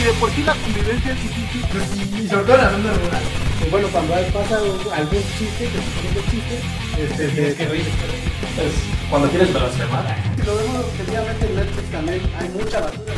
[0.00, 3.22] si de por sí la convivencia es difícil, Y sobre todo en la zona rural.
[3.66, 4.56] Y bueno, cuando pasa
[4.96, 6.56] algún chiste, que se chiste,
[6.98, 7.84] este, Tienes que reír.
[8.56, 8.72] Pues,
[9.10, 13.12] cuando quieres blasfemar, si lo vemos objetivamente en Netflix también hay mucha basura.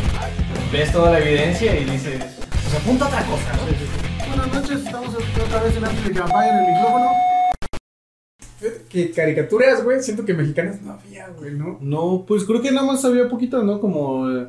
[0.73, 4.29] ves toda la evidencia y dices, pues apunta a otra cosa, ¿no?
[4.29, 7.11] Buenas noches, estamos otra vez en Antes de Campaña en el micrófono.
[8.89, 11.79] Que caricaturas, güey, siento que mexicanas no había, güey, ¿no?
[11.81, 13.81] No, pues creo que nada más había poquito, ¿no?
[13.81, 14.47] Como eh,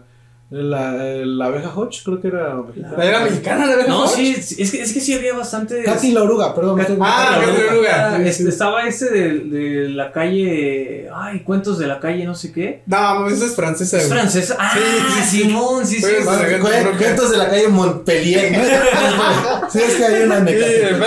[0.62, 3.03] la, eh, la abeja Hodge, creo que era mexicana.
[3.03, 3.88] ¿Era mexicana la verdad?
[3.89, 5.81] No, sí, sí, es que, es que sí había bastante.
[5.84, 6.79] Katy la oruga, perdón.
[6.79, 8.13] Estoy- Ah, Katy la oruga.
[8.16, 11.09] Ah, este, estaba ese de, de la calle.
[11.13, 12.81] Ay, cuentos de la calle, no sé qué.
[12.85, 14.55] No, esa es francesa, Es francesa.
[14.59, 15.43] Ah, Sí, sí, sí.
[15.43, 16.05] Simón, sí, sí.
[16.23, 16.59] Roca.
[16.98, 18.63] Cuentos de la calle Montpellier, ¿no?
[19.71, 20.54] sí, es que hay una Sí.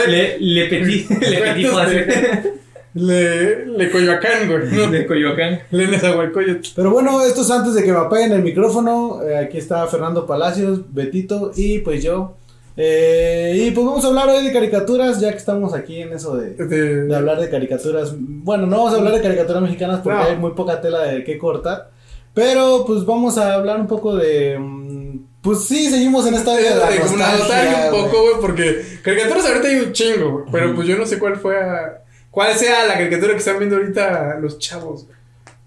[0.08, 2.55] Le, le petit, le petit.
[2.96, 4.70] Le, le Coyoacán, güey.
[4.73, 4.91] ¿no?
[4.91, 5.60] De Coyoacán.
[5.70, 6.68] Le Nezahualcóyotl.
[6.74, 9.20] Pero bueno, esto es antes de que me apaguen el micrófono.
[9.22, 12.36] Eh, aquí está Fernando Palacios, Betito y pues yo.
[12.78, 16.36] Eh, y pues vamos a hablar hoy de caricaturas, ya que estamos aquí en eso
[16.36, 18.14] de, De- de hablar de caricaturas.
[18.19, 20.24] Bueno, no vamos a hablar de caricaturas mexicanas porque No.
[20.24, 21.91] hay muy poca tela de qué cortar.
[22.34, 24.58] Pero pues vamos a hablar un poco de...
[24.58, 28.83] mm, Pues sí, seguimos en esta vida de la nostalgia, nostalgia un poco, güey, porque
[29.02, 30.44] caricaturas ahorita hay un chingo, güey.
[30.52, 32.02] Pero pues yo no sé cuál fue a-
[32.37, 35.17] cuál sea la caricatura que están viendo ahorita los chavos, güey.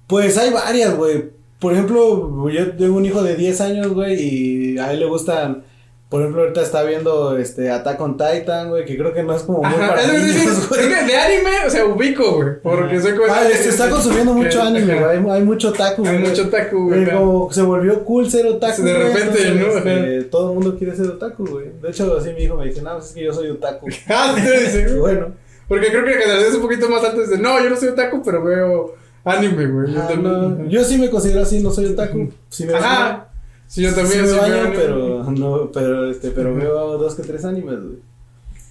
[0.05, 1.31] Pues hay varias, güey.
[1.57, 5.63] Por ejemplo, yo tengo un hijo de 10 años, güey, y a él le gustan...
[6.09, 9.41] Por ejemplo, ahorita está viendo este Attack on Titan, güey, que creo que no es
[9.41, 12.61] como muy Ajá, para niños, es que de anime, o sea, ubico, güey.
[12.61, 13.33] Porque soy como.
[13.33, 15.17] Ah, se está consumiendo mucho anime, güey.
[15.17, 16.29] Hay, hay mucho otaku, Hay güey.
[16.29, 18.83] mucho otaku, Güey, como se volvió cool ser otaku.
[18.83, 19.91] De repente, entonces, ¿no?
[19.91, 21.65] este, todo el mundo quiere ser otaku, güey.
[21.81, 23.87] De hecho, así mi hijo me dice, no, pues es que yo soy otaku.
[24.07, 24.97] Ah, sí, sí, güey.
[24.99, 25.33] bueno,
[25.69, 27.21] Porque creo que la generación es un poquito más alta.
[27.21, 29.93] Dice, no, yo no soy otaku, pero veo anime, güey.
[29.93, 30.63] Yo ah, también.
[30.63, 32.29] no, yo sí me considero así, no soy otaku.
[32.49, 33.29] Sí me Ajá.
[33.67, 34.23] Sí, yo Sí también.
[34.23, 34.75] me sí baño, veo anime.
[34.75, 38.09] pero no, pero este, pero veo dos que tres animes, güey.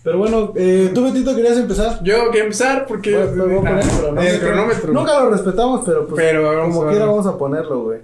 [0.02, 2.02] Pero bueno, eh, tú Betito querías empezar.
[2.02, 3.12] Yo quiero empezar porque.
[3.12, 4.34] Bueno, pues, voy a poner el cronómetro.
[4.34, 4.92] El cronómetro.
[4.92, 8.00] Nunca lo respetamos, pero pues Pero como quiera vamos a ponerlo, güey.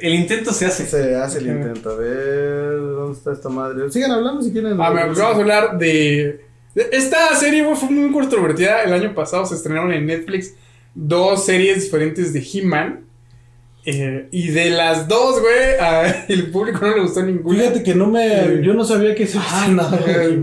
[0.00, 0.86] El intento se hace.
[0.86, 1.90] Se hace el intento.
[1.90, 3.90] A ver, ¿dónde está esta madre?
[3.90, 4.80] Sigan hablando si quieren.
[4.80, 6.45] Ah, pues vamos a hablar de.
[6.92, 8.82] Esta serie, güey, fue muy controvertida.
[8.82, 10.54] El año pasado se estrenaron en Netflix
[10.94, 13.00] dos series diferentes de He-Man.
[13.88, 17.60] Eh, y de las dos, güey, a el público no le gustó ninguna.
[17.60, 18.28] Fíjate que no me.
[18.28, 18.62] Sí.
[18.62, 20.00] Yo no sabía que se Ah, nada.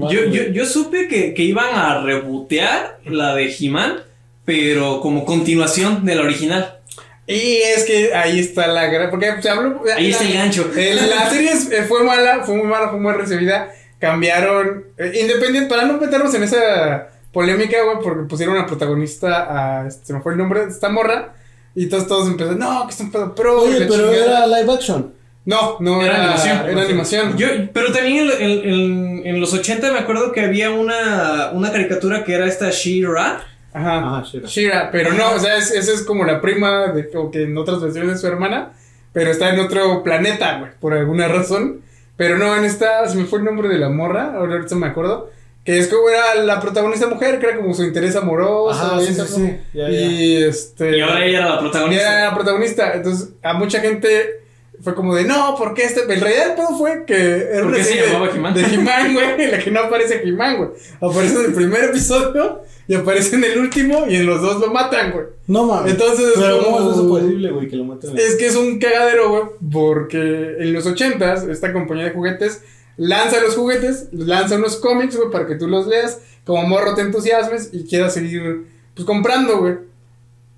[0.10, 3.98] Yo, yo, yo supe que, que iban a rebotear la de He-Man,
[4.46, 6.80] pero como continuación de la original.
[7.28, 9.10] Y es que ahí está la gran.
[9.10, 9.82] Porque se habló.
[9.96, 10.72] Ahí está el gancho.
[10.76, 13.72] Eh, la serie eh, fue mala, fue muy mala, fue muy recibida.
[14.08, 14.84] Cambiaron.
[14.98, 19.88] eh, independiente, para no meternos en esa polémica, güey, porque pusieron a protagonista a.
[19.88, 21.34] Este, se me fue el nombre de esta morra.
[21.76, 23.62] Y todos, todos empezaron, no, que es un pedo pro.
[23.62, 24.46] Oye, pero chingada".
[24.46, 25.14] era live action.
[25.46, 26.58] No, no, Era era, animación.
[26.70, 27.38] Era animación.
[27.38, 31.72] Yo, pero también en, en- en- en los 80 me acuerdo que había una, una
[31.72, 33.44] caricatura que era esta She-Ra.
[33.74, 33.98] Ajá.
[33.98, 34.48] Ajá, Shira.
[34.48, 37.58] Shira, pero no, o sea, es- esa es como la prima de, o que en
[37.58, 38.72] otras versiones de su hermana,
[39.12, 41.82] pero está en otro planeta, güey, por alguna razón.
[42.16, 44.88] Pero no, en esta, se me fue el nombre de la morra, ahora ahorita me
[44.88, 45.32] acuerdo,
[45.66, 48.70] que es como era la protagonista mujer, que era como su interés amoroso.
[48.72, 50.98] Ajá, y sí, eso, sí, sí, ya, y este.
[50.98, 52.12] Y ahora ella era la protagonista.
[52.12, 52.94] era la protagonista.
[52.94, 54.43] Entonces, a mucha gente
[54.84, 56.02] fue como de, no, ¿por qué este?
[56.02, 58.54] En realidad el pedo fue que era ¿Por una qué se serie llamaba de- He-Man?
[58.54, 60.70] de He-Man, güey, en la que no aparece He-Man, güey.
[61.00, 64.68] Aparece en el primer episodio y aparece en el último y en los dos lo
[64.74, 65.26] matan, güey.
[65.48, 65.94] No mames.
[65.94, 67.68] Entonces, Pero como- ¿cómo es eso posible, güey?
[67.70, 68.18] Que lo maten.
[68.18, 72.62] Es que es un cagadero, güey, porque en los ochentas esta compañía de juguetes
[72.98, 77.02] lanza los juguetes, lanza unos cómics, güey, para que tú los leas, como morro te
[77.02, 79.76] entusiasmes y quieras seguir, pues, comprando, güey.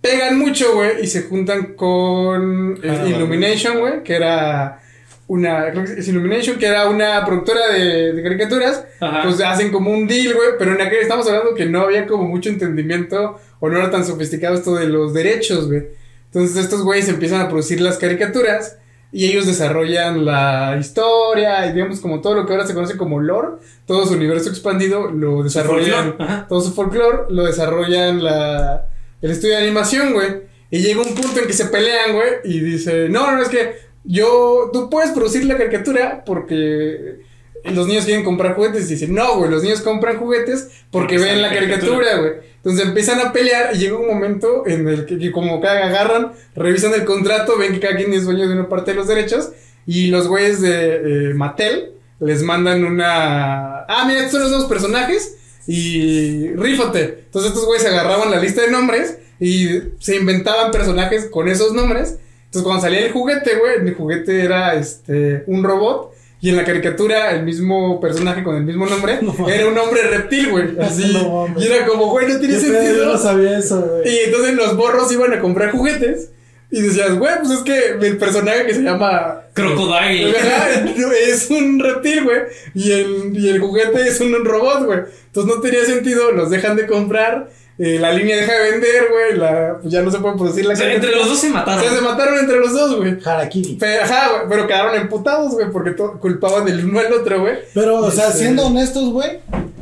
[0.06, 4.80] Pegan mucho, güey, y se juntan con eh, Ah, Illumination, güey, que era
[5.28, 9.24] una, creo que es Illumination, que era una productora de, de caricaturas, Ajá.
[9.24, 12.26] pues hacen como un deal, güey, pero en aquel estamos hablando que no había como
[12.26, 15.88] mucho entendimiento o no era tan sofisticado esto de los derechos, güey.
[16.26, 18.78] Entonces estos güeyes empiezan a producir las caricaturas
[19.12, 23.20] y ellos desarrollan la historia y digamos como todo lo que ahora se conoce como
[23.22, 26.16] lore, todo su universo expandido lo desarrollan,
[26.48, 28.90] todo su folclore lo desarrollan la,
[29.22, 30.28] el estudio de animación, güey.
[30.72, 33.76] Y llega un punto en que se pelean, güey, y dice, no, no, es que
[34.04, 37.20] yo, tú puedes producir la caricatura porque
[37.66, 38.90] los niños quieren comprar juguetes.
[38.90, 41.98] Y dicen, no, güey, los niños compran juguetes porque Porque ven la caricatura.
[41.98, 42.34] caricatura, güey.
[42.58, 46.32] Entonces empiezan a pelear y llega un momento en el que, que como que agarran,
[46.56, 49.52] revisan el contrato, ven que cada quien es dueño de una parte de los derechos
[49.86, 53.82] y los güeyes de eh, Mattel les mandan una...
[53.88, 57.24] Ah, mira, estos son los dos personajes y rífate.
[57.26, 59.68] Entonces estos güeyes agarraban la lista de nombres y
[60.00, 62.18] se inventaban personajes con esos nombres.
[62.46, 66.64] Entonces cuando salía el juguete, güey, el juguete era este un robot Y en la
[66.64, 70.80] caricatura, el mismo personaje con el mismo nombre era un hombre reptil, güey.
[70.80, 71.12] Así.
[71.14, 73.06] No y era como, güey, no tiene Yo sentido.
[73.14, 74.08] no sabía eso, güey.
[74.14, 76.30] Y entonces los borros iban a comprar juguetes.
[76.76, 79.44] Y decías, güey, pues es que el personaje que se llama.
[79.54, 80.34] Crocodile.
[81.30, 82.38] Es un reptil, güey.
[82.74, 85.00] Y el, y el juguete es un, robot, güey.
[85.28, 87.50] Entonces no tenía sentido, los dejan de comprar.
[87.78, 89.38] eh, la línea deja de vender, güey.
[89.38, 91.54] La, pues ya no se puede producir la O sea, entre los dos se O
[91.54, 91.82] mataron.
[91.82, 93.18] sea, se mataron entre los dos, güey.
[93.24, 93.78] Harakiri.
[93.80, 97.56] Pero, ajá, güey, pero quedaron emputados, güey, porque culpaban del uno al otro, güey.
[97.74, 99.40] Pero, o sea, Este- siendo honestos, güey,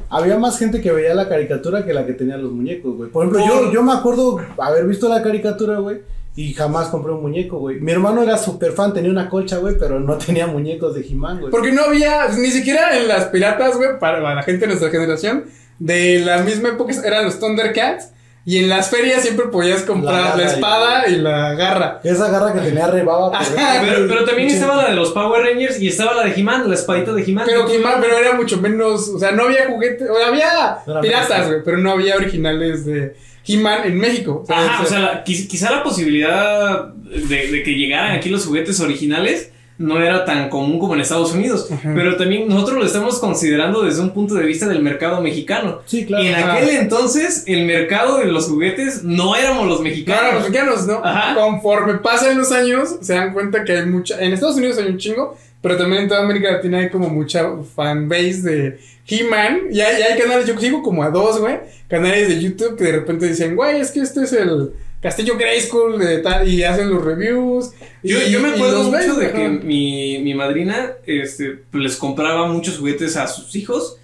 [0.10, 3.10] había más gente que veía la caricatura que la que tenía los muñecos, güey.
[3.10, 6.02] Por ejemplo, yo, yo me acuerdo haber visto la caricatura, güey,
[6.36, 7.80] y jamás compré un muñeco, güey.
[7.80, 11.40] Mi hermano era súper fan, tenía una colcha, güey, pero no tenía muñecos de He-Man,
[11.40, 11.52] güey.
[11.52, 15.46] Porque no había, ni siquiera en las piratas, güey, para la gente de nuestra generación,
[15.78, 18.10] de la misma época eran los Thundercats.
[18.46, 22.02] Y en las ferias siempre podías comprar la, espada y la garra.
[22.04, 25.80] Esa garra que tenía rebaba, por Pero, pero también estaba la de los Power Rangers
[25.80, 27.46] y estaba la de He-Man, la espadita de He-Man.
[27.48, 31.48] Pero, He-Man, pero era mucho menos, o sea, no había juguetes, o sea, había piratas,
[31.48, 34.44] güey, pero no había originales de He-Man en México.
[34.48, 38.80] Ajá, o sea, la- quiz- quizá la posibilidad de, de que llegaran aquí los juguetes
[38.80, 39.50] originales
[39.80, 41.68] no era tan común como en Estados Unidos.
[41.84, 45.80] Pero también nosotros lo estamos considerando desde un punto de vista del mercado mexicano.
[45.86, 46.24] Sí, claro.
[46.24, 46.54] Y en Ajá.
[46.54, 50.36] aquel entonces, el mercado de los juguetes no éramos los mexicanos.
[50.36, 51.02] los mexicanos, ¿no?
[51.04, 51.34] Ajá.
[51.36, 54.22] Conforme pasan los años, se dan cuenta que hay mucha.
[54.24, 57.44] En Estados Unidos hay un chingo, pero también en toda América Latina hay como mucha
[57.76, 59.64] fanbase de He-Man.
[59.72, 61.60] Y hay, hay canales, yo sigo como a dos, güey.
[61.88, 64.72] Canales de YouTube que de repente dicen, güey, es que este es el
[65.02, 66.48] Castillo Grayskull de tal.
[66.48, 67.72] Y hacen los reviews.
[68.02, 72.78] Yo, y- yo me acuerdo mucho de que mi, mi madrina este, les compraba muchos
[72.78, 73.98] juguetes a sus hijos.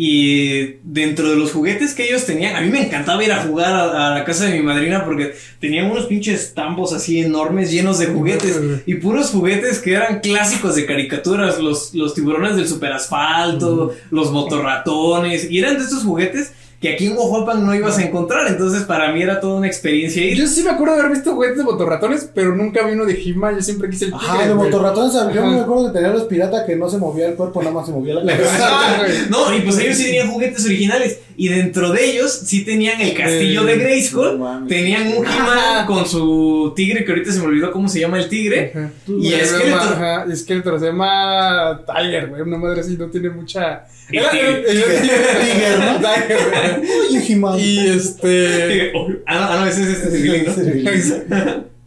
[0.00, 3.74] Y dentro de los juguetes que ellos tenían, a mí me encantaba ir a jugar
[3.74, 7.98] a, a la casa de mi madrina porque tenían unos pinches tambos así enormes llenos
[7.98, 8.60] de juguetes.
[8.86, 11.58] Y puros juguetes que eran clásicos de caricaturas.
[11.58, 15.50] Los, los tiburones del superasfalto, los motorratones.
[15.50, 18.46] Y eran de estos juguetes que aquí en Oaxaca no ibas a encontrar.
[18.46, 20.36] Entonces para mí era toda una experiencia ir.
[20.36, 23.14] Yo sí me acuerdo de haber visto juguetes de motorratones, pero nunca vi uno de
[23.20, 23.56] He-Man.
[23.56, 24.70] Yo siempre quise el Ajá, tigre, de güey.
[24.70, 27.74] motorratones, yo me acuerdo que tenía los piratas que no se movía el cuerpo, nada
[27.74, 28.98] más se movía la cabeza.
[29.28, 31.18] No, y pues ellos sí tenían juguetes originales.
[31.40, 34.38] Y dentro de ellos sí tenían el castillo de no Grayskull.
[34.40, 34.68] mames.
[34.68, 38.28] Tenían un He-Man con su tigre, que ahorita se me olvidó cómo se llama el
[38.28, 38.72] tigre.
[38.74, 38.90] Ajá.
[39.06, 42.42] Y ajá, y Skeletor se llama Tiger, güey.
[42.42, 43.86] Una madre así, no tiene mucha.
[44.10, 44.64] El tigre.
[44.66, 46.00] Tiger, ¿no?
[46.00, 47.60] Tiger.
[47.60, 48.92] Y este.
[49.26, 51.77] Ah, no, ah, no, ese es este ¿no?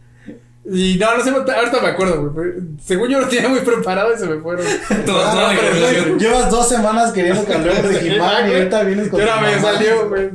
[0.64, 2.52] Y no, no sé, ahorita me acuerdo, güey.
[2.84, 4.64] Según yo lo tenía muy preparado y se me fueron.
[5.06, 6.18] Toda la información.
[6.20, 9.56] Llevas dos semanas queriendo que hablemos de He-Man y ahorita vienes con Yo no me
[9.56, 9.60] mamá.
[9.72, 10.30] salió, güey.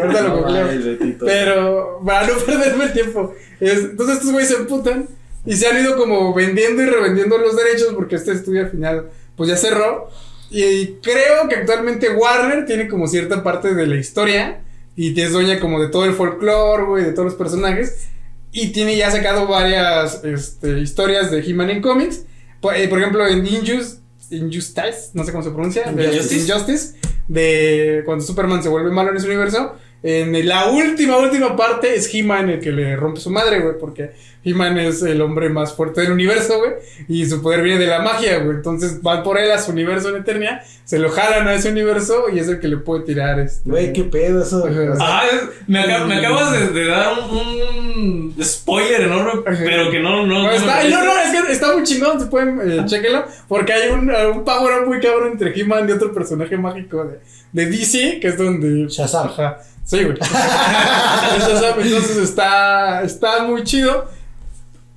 [0.00, 1.26] Ahorita lo No Betito.
[1.26, 3.34] Pero, para no perderme el tiempo.
[3.60, 5.08] es- entonces estos güeyes se emputan
[5.44, 9.10] y se han ido como vendiendo y revendiendo los derechos porque este estudio al final,
[9.36, 10.08] pues ya cerró.
[10.50, 14.62] Y creo que actualmente Warner tiene como cierta parte de la historia
[14.96, 18.08] y es dueña como de todo el folclore, güey, de todos los personajes.
[18.52, 22.24] Y tiene ya sacado varias este, historias de He-Man en cómics.
[22.60, 24.00] Por, eh, por ejemplo, en Injust,
[24.30, 25.84] Injustice, no sé cómo se pronuncia.
[25.92, 26.40] de- Injustice.
[26.52, 26.94] Injustice,
[27.28, 29.76] de cuando Superman se vuelve malo en ese universo.
[30.02, 34.12] En la última, última parte es He-Man el que le rompe su madre, güey, porque
[34.42, 36.72] He-Man es el hombre más fuerte del universo, güey,
[37.08, 38.56] y su poder viene de la magia, güey.
[38.56, 42.24] Entonces van por él a su universo en Eternia, se lo jalan a ese universo
[42.32, 43.68] y es el que le puede tirar este.
[43.68, 44.64] Güey, qué pedo eso.
[44.66, 44.94] Ajá.
[45.00, 50.00] Ah, es- me, acab- me acabas de, de dar un, un spoiler enorme, pero que
[50.00, 52.82] no, no, No, no está, no, no, es que está muy chingón, se pueden, eh,
[52.86, 57.04] chéquenlo, porque hay un, un power up muy cabrón entre He-Man y otro personaje mágico
[57.04, 57.20] de,
[57.52, 58.86] de DC, que es donde...
[58.88, 59.28] Shazam.
[59.28, 60.16] Ajá, sí, güey.
[60.18, 64.08] Shazam, entonces está, está muy chido,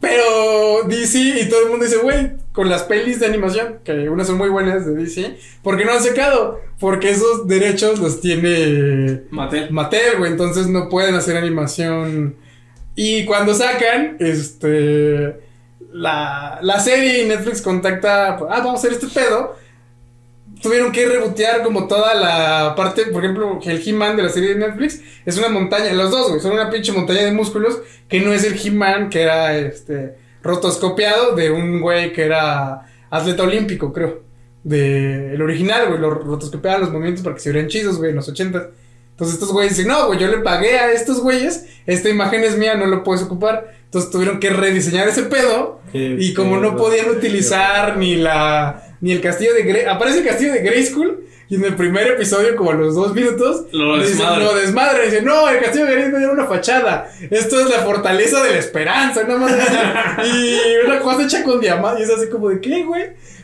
[0.04, 4.28] pero DC y todo el mundo dice, güey, con las pelis de animación, que unas
[4.28, 6.60] son muy buenas de DC, ¿por qué no han secado?
[6.78, 9.22] Porque esos derechos los tiene...
[9.30, 9.72] Mattel.
[9.72, 12.36] Mattel, güey, entonces no pueden hacer animación.
[12.96, 15.40] Y cuando sacan, este.
[15.94, 18.34] La, la serie y Netflix contacta.
[18.34, 19.56] Ah, vamos a hacer este pedo.
[20.62, 23.08] Tuvieron que rebotear como toda la parte.
[23.08, 25.92] Por ejemplo, el He-Man de la serie de Netflix es una montaña.
[25.94, 27.80] Los dos, güey, son una pinche montaña de músculos.
[28.08, 30.16] Que no es el He-Man que era este.
[30.42, 34.24] Rotoscopiado de un güey que era atleta olímpico, creo.
[34.64, 36.00] De el original, güey.
[36.00, 38.70] Lo rotoscopiaban los movimientos para que se vieran chidos, güey, en los 80
[39.14, 42.58] entonces estos güeyes dicen, no, güey, yo le pagué a estos güeyes, esta imagen es
[42.58, 43.72] mía, no lo puedes ocupar.
[43.86, 45.82] Entonces tuvieron que rediseñar ese pedo.
[45.92, 50.26] Qué Y como no podían utilizar ni la ni el castillo de Grey, aparece el
[50.26, 53.98] castillo de Grayskull y Y en el primer episodio, como a los dos minutos, Lo
[53.98, 54.40] desmadra.
[54.40, 57.12] lo Dice, no, el castillo de Grisby era una fachada.
[57.30, 59.24] Esto es la fortaleza de la esperanza.
[59.24, 60.38] Nada más así.
[60.38, 62.00] y una cosa hecha con diamante.
[62.00, 63.04] Y es así como de, ¿qué, güey?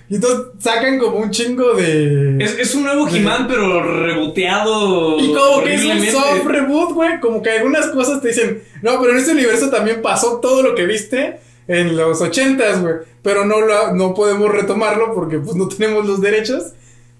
[0.09, 2.37] Y entonces sacan como un chingo de...
[2.41, 5.19] Es, es un nuevo He-Man, pero reboteado.
[5.19, 7.19] Y como que es un soft reboot, güey.
[7.19, 10.73] Como que algunas cosas te dicen, no, pero en este universo también pasó todo lo
[10.73, 12.95] que viste en los ochentas, güey.
[13.23, 16.73] Pero no, lo, no podemos retomarlo porque pues no tenemos los derechos.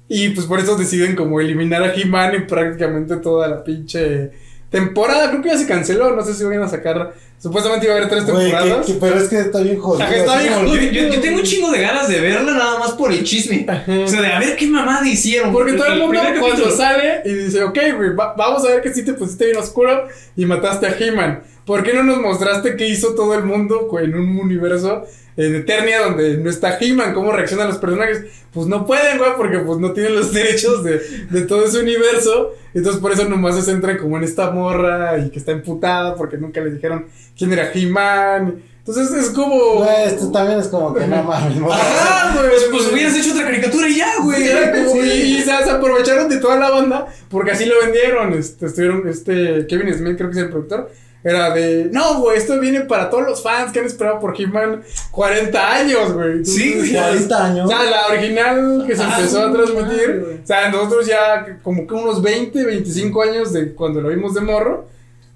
[0.10, 4.32] Y pues por eso deciden como eliminar a He-Man en prácticamente toda la pinche
[4.72, 5.30] temporada.
[5.30, 7.14] Creo que ya se canceló, no sé si van a sacar.
[7.42, 8.86] Supuestamente iba a haber tres Güey, temporadas.
[8.86, 10.04] que- que- pero es que está bien jodido.
[10.04, 12.52] Ajá, está así bien como- Yo, yo- yo tengo un chingo de ganas de verla
[12.54, 13.66] nada más por el chisme.
[13.70, 15.54] O sea, de a ver qué mamada hicieron.
[15.54, 18.70] Porque todo el mundo primer cuando capítulo- sale y dice, ok, güey, va- vamos a
[18.70, 21.44] ver que sí te pusiste bien oscuro y mataste a He-Man.
[21.70, 25.04] ¿Por qué no nos mostraste qué hizo todo el mundo en un universo
[25.38, 27.14] en Eternia donde no está He-Man?
[27.14, 28.24] ¿Cómo reaccionan los personajes?
[28.52, 31.00] Pues no pueden, güey, porque pues no tienen los derechos de,
[31.30, 32.54] de todo ese universo.
[32.74, 36.38] Entonces por eso nomás se centran como en esta morra y que está emputada porque
[36.40, 37.06] nunca le dijeron
[37.38, 38.64] quién era He-Man.
[38.80, 39.76] Entonces es como...
[39.84, 41.56] Güey, esto también es como que no mames.
[41.72, 42.50] Ajá, güey.
[42.50, 44.42] Pues, pues hubieras hecho otra caricatura y ya, güey.
[44.86, 45.08] Como- Sí.
[45.08, 48.34] Y, y se, se aprovecharon de toda la banda porque así lo vendieron.
[48.34, 50.90] Este, estuvieron, este, Kevin Smith, creo que es el productor.
[51.22, 54.84] Era de, no, güey, esto viene para todos los fans que han esperado por He-Man
[55.12, 56.46] 40 años, güey.
[56.46, 57.66] Sí, Entonces, 40 años.
[57.66, 60.40] O sea, la original que se Ah, empezó a transmitir.
[60.44, 64.42] O sea, nosotros ya como que unos 20, 25 años de cuando lo vimos de
[64.42, 64.88] morro.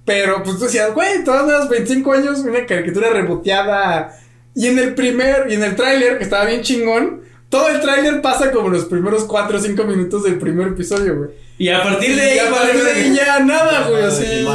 [0.05, 4.17] Pero pues tú decías, güey, todas las 25 años, una caricatura reboteada.
[4.55, 8.21] Y en el primer, y en el tráiler, que estaba bien chingón, todo el tráiler
[8.21, 11.29] pasa como los primeros 4 o 5 minutos del primer episodio, güey.
[11.57, 12.47] Y a partir de Y ahí.
[12.47, 14.45] a partir de ahí ya nada, güey, así.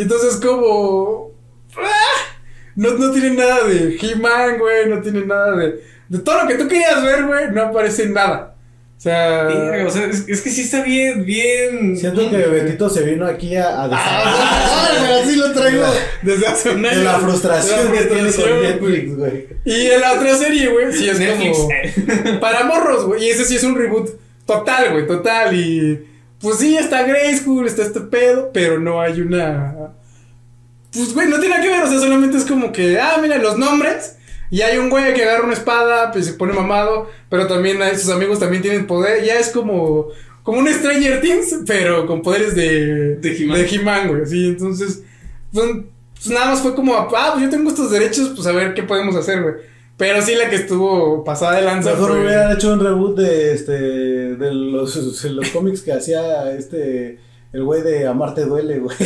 [0.00, 1.30] Y entonces como...
[1.76, 2.38] ¡ah!
[2.74, 5.78] No, no tiene nada de He-Man, güey, no tiene nada de...
[6.08, 8.56] De todo lo que tú querías ver, güey, no aparece nada.
[8.96, 9.46] O sea...
[9.86, 11.98] O sea, es, es que sí está bien, bien.
[11.98, 15.84] Siento que Betito se vino aquí a, a Ah, desahogar, pero así lo traigo.
[16.22, 16.98] Desde hace un año.
[16.98, 18.62] De la frustración que tiene con.
[18.62, 19.48] Netflix, güey.
[19.66, 21.58] Y en la otra serie, güey, sí es Netflix.
[21.58, 22.40] como...
[22.40, 23.22] Para morros, güey.
[23.26, 25.54] Y ese sí es un reboot total, güey, total.
[25.54, 26.06] Y...
[26.40, 29.74] Pues sí, está Grayskull, está este pedo, pero no hay una...
[30.92, 33.38] Pues, güey, no tiene nada que ver, o sea, solamente es como que, ah, mira,
[33.38, 34.16] los nombres.
[34.50, 37.96] Y hay un güey que agarra una espada, pues se pone mamado, pero también hay-
[37.96, 39.24] sus amigos también tienen poder.
[39.24, 40.08] Ya es como,
[40.42, 43.36] como un Stranger Things, pero con poderes de, De
[43.70, 44.08] He-Man.
[44.08, 44.26] güey.
[44.26, 45.02] Sí, entonces,
[45.52, 45.66] pues,
[46.14, 48.82] pues nada más fue como, ah, pues yo tengo estos derechos, pues a ver qué
[48.82, 49.54] podemos hacer, güey.
[50.00, 53.52] Pero sí, la que estuvo pasada de lanza Mejor fue- hubieran hecho un reboot de
[53.54, 57.18] este de los, de los cómics que hacía este
[57.52, 58.96] el güey de Amarte duele, güey.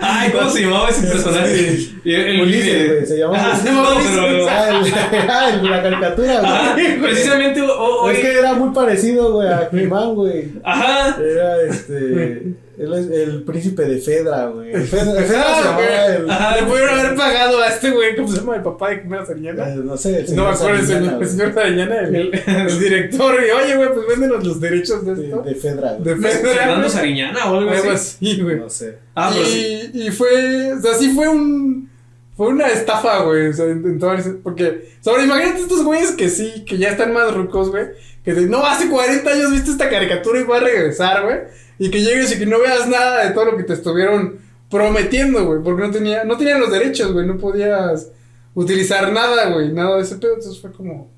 [0.00, 1.68] Ay, ¿cómo se llamaba ese personaje?
[2.04, 4.94] El- el- Ulises, güey, se llamaba Ah, no, pero- Ah, el-
[5.30, 7.00] ah, la caricatura, Ah, güey.
[7.00, 8.14] precisamente o- hoy.
[8.14, 10.52] Es que era muy parecido, güey, a He-Man, güey.
[10.64, 11.16] Ajá.
[11.20, 12.54] Era este.
[12.78, 14.72] Él es el príncipe de Fedra, güey.
[14.86, 16.16] Fedra, Fedra se Ah, llamaba güey.
[16.16, 16.30] el.
[16.30, 16.56] Ajá.
[16.56, 18.56] Le pudieron haber pagado a este güey, ¿cómo se llama?
[18.56, 19.68] El papá de Jimena Sariñana.
[19.68, 22.42] eh, No sé, el No me señor acuerdo, el Sariñana, señor, el señor Sariñana, el,
[22.70, 23.34] el director.
[23.34, 25.42] Y oye, güey, pues véndenos los derechos de esto.
[25.42, 26.04] de Fedra, güey.
[26.04, 26.88] De ¿No es Fedra, Fernando.
[26.88, 28.16] Sariñana o algo Algo así?
[28.26, 28.56] así, güey.
[28.58, 28.98] No sé.
[29.14, 29.90] Ah, pero sí.
[29.92, 31.90] y, y fue, o sea, sí fue un,
[32.36, 36.12] fue una estafa, güey, o sea, en, en todo ese- porque, sobre, imagínate estos güeyes
[36.12, 37.88] que sí, que ya están más rucos, güey,
[38.24, 41.40] que dicen, no, hace 40 años viste esta caricatura y va a regresar, güey,
[41.82, 44.38] y que llegues y que no veas nada de todo lo que te estuvieron
[44.70, 48.08] prometiendo, güey, porque no tenía, no tenían los derechos, güey, no podías
[48.54, 51.10] utilizar nada, güey, nada de ese pedo, entonces fue como,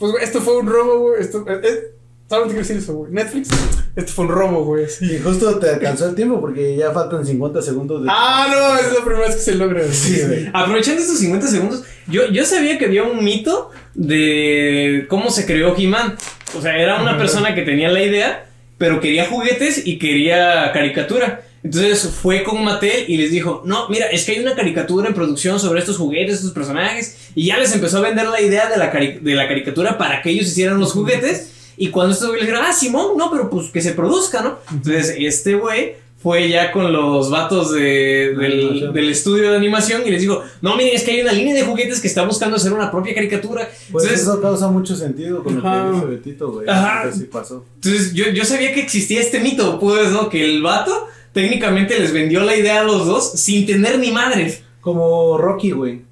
[0.00, 1.94] pues, güey, esto fue un robo, güey, esto, eh, eh,
[2.28, 3.50] solamente quiero decir eso, güey, Netflix,
[3.94, 4.86] esto fue un robo, güey.
[5.00, 8.08] Y justo te alcanzó el tiempo porque ya faltan 50 segundos de.
[8.10, 9.82] Ah, no, es la primera vez que se logra.
[9.92, 10.48] Sí, güey.
[10.52, 15.76] Aprovechando estos 50 segundos, yo, yo sabía que había un mito de cómo se creó
[15.76, 16.16] He-Man.
[16.56, 18.49] O sea, era una persona que tenía la idea,
[18.80, 21.42] pero quería juguetes y quería caricatura.
[21.62, 25.14] Entonces fue con Mattel y les dijo, no, mira, es que hay una caricatura en
[25.14, 28.78] producción sobre estos juguetes, estos personajes, y ya les empezó a vender la idea de
[28.78, 31.72] la, cari- de la caricatura para que ellos hicieran los juguetes.
[31.76, 34.58] Y cuando estos güeyes le dijeron, ah, Simón, no, pero pues que se produzca, ¿no?
[34.72, 40.20] Entonces este güey fue ya con los vatos de- del, estudio de animación y les
[40.20, 42.90] digo, no, miren, es que hay una línea de juguetes que está buscando hacer una
[42.90, 43.68] propia caricatura.
[43.90, 46.68] Pues entonces, eso causa mucho sentido con lo que dice Betito, güey.
[46.68, 47.08] Ajá.
[47.08, 47.64] Que sí pasó.
[47.76, 50.28] entonces yo, yo sabía que existía este mito, pues, ¿no?
[50.28, 54.62] Que el vato técnicamente les vendió la idea a los dos sin tener ni madres.
[54.82, 56.02] Como Rocky, güey.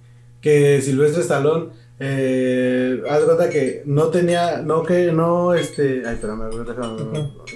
[0.41, 1.67] Que Silvestre Stallone.
[2.01, 4.59] Eh, haz cuenta que no tenía.
[4.63, 6.03] No, que no, este.
[6.07, 7.03] Ay, espérame, déjame.
[7.19, 7.51] ok.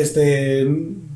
[0.00, 0.66] Este.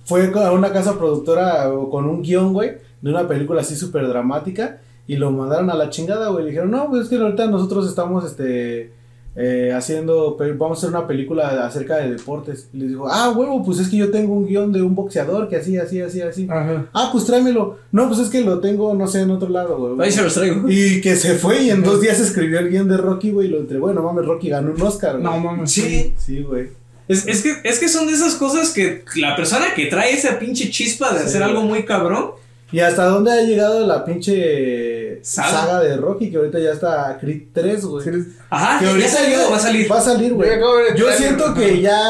[0.04, 2.72] Fue a una casa productora con un guion, güey.
[3.00, 4.80] De una película así súper dramática.
[5.06, 6.44] Y lo mandaron a la chingada, güey.
[6.44, 8.92] Le dijeron, no, pues es que ahorita nosotros estamos, este.
[9.36, 12.68] eh, haciendo, vamos a hacer una película acerca de deportes.
[12.72, 15.48] Y les dijo, ah, huevo, pues es que yo tengo un guion de un boxeador
[15.48, 16.48] que así, así, así, así.
[16.50, 16.86] Ajá.
[16.92, 17.78] Ah, pues tráemelo.
[17.92, 20.00] No, pues es que lo tengo, no sé, en otro lado, güey.
[20.00, 20.68] Ahí se los traigo.
[20.68, 23.50] Y que se fue y en dos días escribió el guion de Rocky, güey, y
[23.50, 23.86] lo entregó.
[23.86, 25.24] Bueno, mames, Rocky ganó un Oscar, güey.
[25.24, 25.70] No mames.
[25.70, 26.12] Sí.
[26.18, 26.68] Sí, güey.
[27.12, 30.38] Es, es que, es que son de esas cosas que la persona que trae esa
[30.38, 31.26] pinche chispa de Sí.
[31.26, 32.32] hacer algo muy cabrón.
[32.72, 35.50] ¿Y hasta dónde ha llegado la pinche Saga.
[35.50, 36.30] saga, de Rocky?
[36.30, 38.06] Que ahorita ya está Creed 3, güey.
[38.48, 39.90] Ajá, Que ya ahorita salió, ya- va a salir.
[39.92, 40.50] Va a salir, güey.
[40.96, 42.00] Yo siento que ya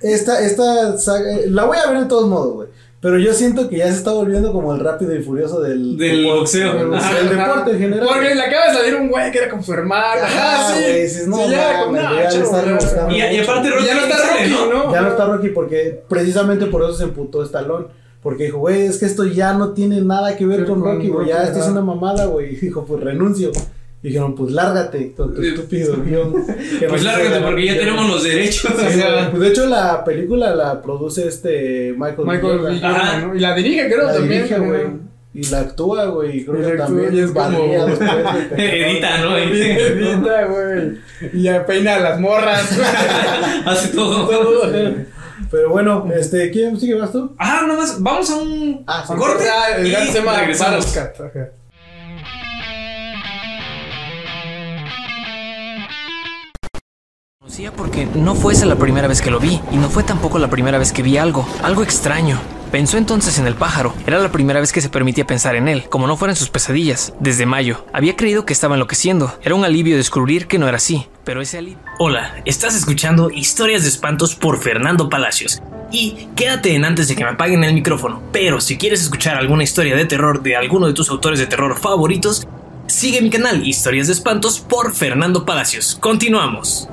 [0.00, 2.68] esta, esta saga, la voy a ver de todos modos, güey.
[3.00, 6.22] Pero yo siento que ya se está volviendo como el rápido y furioso del, Del
[6.22, 6.74] deporte, boxeo.
[6.74, 7.48] del boxeo, Ajá, el Ajá.
[7.48, 8.08] deporte en general.
[8.08, 10.20] Porque le acaba de salir un güey que era con su hermana.
[10.24, 10.80] Ajá, sí.
[10.82, 14.16] güey, dices, no Sí, ya, güey, ya está rebuscando Y, aparte Rocky Ya no está
[14.16, 14.92] Rocky, ¿no?
[14.92, 17.86] Ya no está Rocky porque precisamente por eso se emputó Stallone.
[18.20, 21.08] Porque dijo, güey, es que esto ya no tiene nada que ver con con Rocky,
[21.08, 21.28] güey.
[21.28, 22.54] Ya Rocky, esto es una mamada, güey.
[22.54, 23.52] Y dijo, pues renuncio.
[24.00, 25.48] Y dijeron, pues lárgate Sí.
[25.48, 26.32] estúpido guion.
[26.78, 28.72] que Pues lárgate porque ya tenemos los derechos.
[28.76, 29.00] Sí.
[29.30, 32.26] Pues de hecho la película la produce este Michael.
[32.26, 32.80] Michael.
[33.36, 34.42] Y la dirige, creo, La también.
[34.44, 35.08] dirige, güey.
[35.34, 36.38] Y la actúa, güey.
[36.38, 37.58] y Creo Y que también y es como-.
[38.56, 39.36] Edita, ¿no?
[39.36, 40.98] Edita, güey.
[41.32, 42.78] Y ya peina a las morras.
[43.66, 44.30] Hace todo.
[45.50, 47.34] Pero bueno, este, ¿quién sigue vas tú?
[47.38, 49.14] Ah, nada más, vamos a un Ah, sí.
[49.16, 49.44] corte.
[49.48, 50.86] Ah, el y se llama regresamos.
[57.48, 60.50] Conocía porque no fuese la primera vez que lo vi, y no fue tampoco la
[60.50, 62.38] primera vez que vi algo, algo extraño.
[62.70, 63.94] Pensó entonces en el pájaro.
[64.06, 67.14] Era la primera vez que se permitía pensar en él, como no fueran sus pesadillas.
[67.20, 69.34] Desde mayo, había creído que estaba enloqueciendo.
[69.42, 71.78] Era un alivio descubrir que no era así, pero ese alivio...
[71.98, 75.62] Hola, estás escuchando Historias de Espantos por Fernando Palacios.
[75.90, 78.20] Y quédate en antes de que me apaguen el micrófono.
[78.30, 81.78] Pero si quieres escuchar alguna historia de terror de alguno de tus autores de terror
[81.78, 82.46] favoritos,
[82.88, 85.96] sigue mi canal Historias de Espantos por Fernando Palacios.
[85.98, 86.90] Continuamos.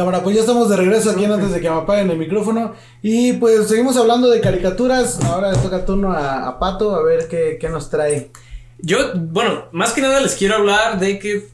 [0.00, 2.72] Cámara, pues ya estamos de regreso aquí antes de que me apaguen el micrófono.
[3.02, 5.22] Y pues seguimos hablando de caricaturas.
[5.24, 8.30] Ahora le toca turno a, a Pato a ver qué, qué nos trae.
[8.78, 11.48] Yo, bueno, más que nada les quiero hablar de que,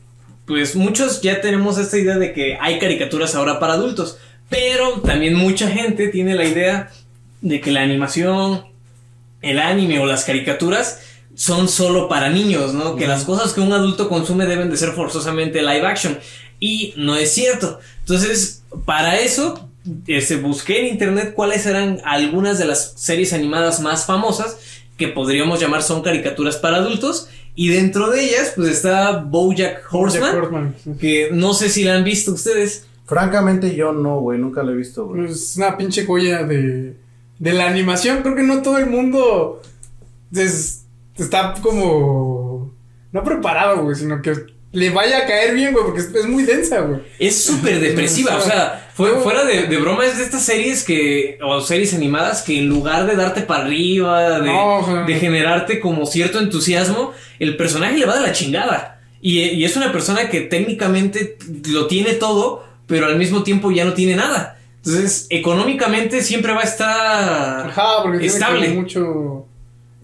[0.46, 4.16] pues muchos ya tenemos esta idea de que hay caricaturas ahora para adultos,
[4.48, 6.92] pero también mucha gente tiene la idea
[7.40, 8.64] de que la animación,
[9.42, 11.00] el anime o las caricaturas
[11.36, 12.96] son solo para niños, ¿no?
[12.96, 16.18] Que las cosas que un adulto consume deben de ser forzosamente live action.
[16.58, 17.78] Y no es cierto.
[18.00, 19.68] Entonces, para eso,
[20.06, 24.56] este, busqué en internet cuáles eran algunas de las series animadas más famosas
[24.96, 27.28] que podríamos llamar son caricaturas para adultos.
[27.54, 30.90] Y dentro de ellas, pues está Bojack Horseman, Jack Horseman, sí.
[30.98, 32.86] que no sé si la han visto ustedes.
[33.06, 34.38] Francamente, yo no, güey.
[34.38, 35.26] Nunca lo he visto, güey.
[35.26, 36.96] Es una pinche joya de,
[37.38, 38.22] de la animación.
[38.22, 39.62] Creo que no todo el mundo
[40.34, 40.75] es-
[41.18, 42.72] está como.
[43.12, 44.34] No preparado, güey, sino que
[44.72, 47.00] le vaya a caer bien, güey, porque es, es muy densa, güey.
[47.18, 51.38] Es súper depresiva, o sea, fue- fuera de, de broma es de estas series que,
[51.42, 55.04] o series animadas que en lugar de darte para arriba, de, No, ajá.
[55.04, 59.00] de generarte como cierto entusiasmo, el personaje le va de la chingada.
[59.22, 61.38] Y, y es una persona que técnicamente
[61.70, 64.58] lo tiene todo, pero al mismo tiempo ya no tiene nada.
[64.84, 68.68] Entonces, económicamente siempre va a estar Ajá, porque estable.
[68.70, 69.46] mucho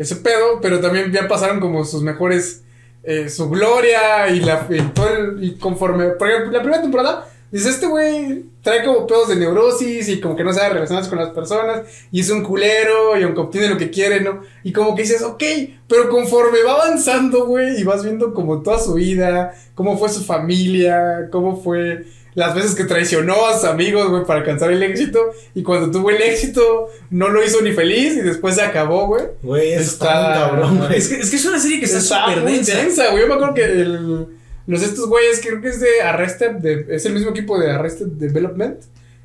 [0.02, 2.62] ese pedo, pero también ya pasaron como sus mejores,
[3.02, 7.70] eh, su gloria y la y todo y conforme, por ejemplo, la primera temporada, dice
[7.70, 11.30] este güey trae como pedos de neurosis y como que no sabe relacionarse con las
[11.30, 14.42] personas y es un culero y aunque obtiene lo que quiere, ¿no?
[14.62, 15.42] Y como que dices, ok,
[15.88, 20.22] pero conforme va avanzando, güey, y vas viendo como toda su vida, cómo fue su
[20.24, 25.32] familia, cómo fue las veces que traicionó a sus amigos, güey, para alcanzar el éxito.
[25.54, 29.24] Y cuando tuvo el éxito, no lo hizo ni feliz y después se acabó, güey.
[29.42, 30.96] Güey, está, Está- cabrón, güey.
[30.96, 32.76] Es que, es que es una serie que está súper densa.
[32.76, 33.22] densa, güey.
[33.22, 34.26] Yo me acuerdo que el,
[34.66, 38.06] los estos güeyes, creo que es de Arrested, de- es el mismo equipo de Arrested
[38.06, 38.78] Development.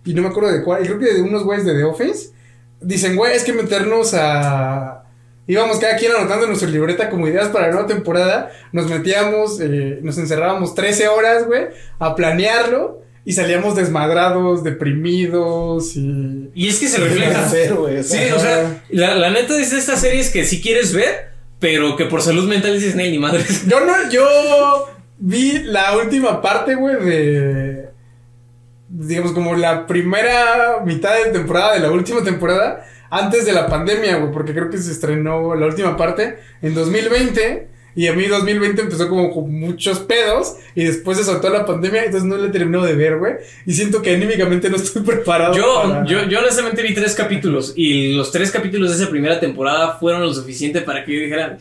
[0.05, 2.29] Y no me acuerdo de cuál, y creo que de unos güeyes de The Office.
[2.81, 5.03] Dicen, güey, es que meternos a.
[5.47, 8.51] Íbamos cada quien anotando en nuestra libreta como ideas para la nueva temporada.
[8.73, 11.67] Nos metíamos, eh, nos encerrábamos 13 horas, güey,
[11.99, 13.01] a planearlo.
[13.23, 16.49] Y salíamos desmadrados, deprimidos y.
[16.53, 17.45] Y es que se refleja.
[17.75, 20.93] güey, o Sí, o sea, la, la neta es de estas series que sí quieres
[20.93, 21.29] ver,
[21.59, 23.43] pero que por salud mental dices, "Nel, ni madre.
[23.67, 27.89] Yo no, yo vi la última parte, güey, de.
[28.89, 34.17] Digamos, como la primera mitad de temporada de la última temporada, antes de la pandemia,
[34.17, 37.67] güey, porque creo que se estrenó la última parte en 2020.
[37.95, 42.03] Y a mí 2020 empezó como con muchos pedos y después se soltó la pandemia,
[42.05, 43.33] entonces no le terminó de ver, güey.
[43.65, 45.55] Y siento que anímicamente no estoy preparado.
[45.55, 49.39] Yo, para- yo, yo honestamente vi tres capítulos y los tres capítulos de esa primera
[49.39, 51.57] temporada fueron lo suficiente para que yo dijera,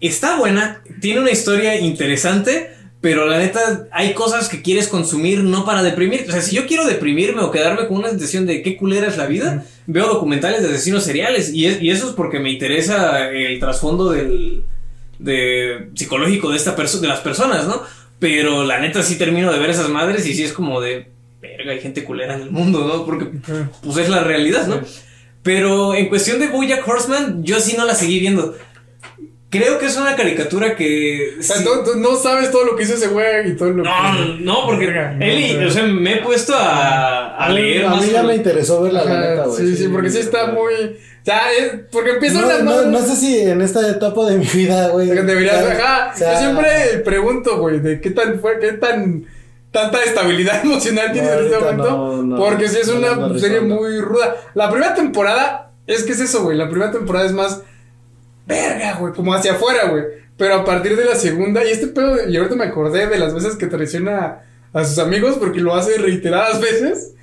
[0.00, 2.70] está buena, tiene una historia interesante,
[3.00, 6.24] pero la neta hay cosas que quieres consumir no para deprimir.
[6.28, 9.16] O sea, si yo quiero deprimirme o quedarme con una sensación de qué culera es
[9.16, 13.28] la vida, veo documentales de asesinos seriales y, es- y eso es porque me interesa
[13.30, 14.64] el trasfondo del
[15.18, 17.82] de psicológico de esta de las personas, ¿no?
[18.18, 21.08] Pero la neta sí termino de ver esas madres y sí es como de
[21.40, 23.04] verga, hay gente culera en el mundo, ¿no?
[23.04, 23.26] Porque
[23.82, 24.80] pues es la realidad, ¿no?
[25.42, 28.56] Pero en cuestión de Bojack Horseman, yo sí no la seguí viendo.
[29.50, 32.76] Creo que es una caricatura que O sea, sí- tú, tú no sabes todo lo
[32.76, 34.42] que hizo ese güey y todo lo no, que.
[34.44, 38.10] no, porque no, pero- o sea, me he puesto a, a leer a más mí
[38.12, 39.56] ya me interesó verla, la neta, güey.
[39.68, 40.74] sí, sí, porque sí está muy.
[40.74, 42.58] O sea, es- porque empieza No, una.
[42.58, 45.08] no, no sé si en esta etapa de mi vida, güey.
[45.08, 46.12] Deberías, ajá.
[46.14, 49.24] O sea, yo siempre pregunto, güey, de qué tan fue, qué tan
[49.70, 51.90] tanta estabilidad emocional tienes en este momento.
[51.90, 54.36] no, no, porque sí es no una serie muy ruda.
[54.54, 56.56] La primera temporada, es que es eso, güey.
[56.58, 57.62] La primera temporada es más
[58.48, 60.04] verga, güey, como hacia afuera, güey.
[60.36, 63.34] Pero a partir de la segunda, y este pedo, y ahorita me acordé de las
[63.34, 64.40] veces que traiciona
[64.72, 67.14] a sus amigos, porque lo hace reiteradas veces.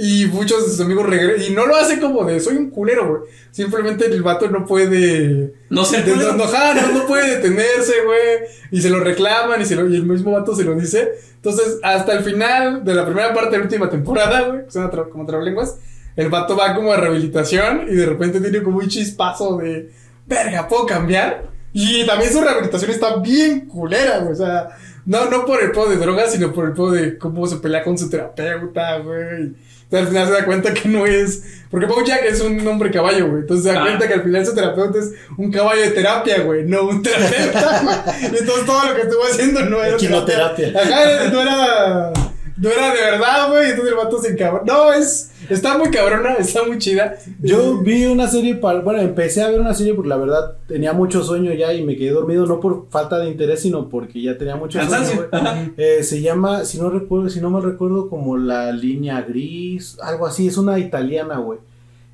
[0.00, 1.50] Y muchos de sus amigos regresan.
[1.50, 3.22] Y no lo hace como de soy un culero, güey.
[3.50, 5.54] Simplemente el vato no puede.
[5.70, 6.12] No ser de-
[6.94, 8.20] no puede detenerse, güey.
[8.70, 11.08] Y se lo reclaman y, se lo, y el mismo vato se lo dice.
[11.34, 14.88] Entonces, hasta el final de la primera parte de la última temporada, güey, que son
[14.88, 15.78] tra- como trabalenguas,
[16.14, 19.90] el vato va como a rehabilitación y de repente tiene como un chispazo de
[20.28, 21.48] verga, ¿puedo cambiar?
[21.72, 24.32] Y también su rehabilitación está bien culera, güey.
[24.32, 24.68] O sea,
[25.06, 27.82] no, no por el pedo de drogas, sino por el pedo de cómo se pelea
[27.84, 29.48] con su terapeuta, güey.
[29.86, 31.42] O sea, al final se da cuenta que no es.
[31.70, 33.40] Porque Bojack es un hombre caballo, güey.
[33.42, 33.86] Entonces se da Ah.
[33.86, 36.64] cuenta que al final su terapeuta es un caballo de terapia, güey.
[36.64, 37.80] No un terapeuta,
[38.20, 38.26] güey.
[38.38, 39.94] Entonces todo lo que estuvo haciendo no era.
[39.96, 40.72] Equinoterapia.
[40.74, 42.12] Ajá, no era.
[42.56, 43.70] No era de verdad, güey.
[43.70, 44.64] Entonces el vato se encabrona.
[44.72, 45.30] No, es.
[45.48, 47.16] Está muy cabrona, está muy chida.
[47.40, 50.92] Yo vi una serie, para, bueno, empecé a ver una serie porque la verdad tenía
[50.92, 54.36] mucho sueño ya y me quedé dormido, no por falta de interés, sino porque ya
[54.36, 55.26] tenía mucho sueño.
[55.76, 60.26] Eh, se llama, si no recuerdo, si no me recuerdo, como la línea gris, algo
[60.26, 61.58] así, es una italiana, güey.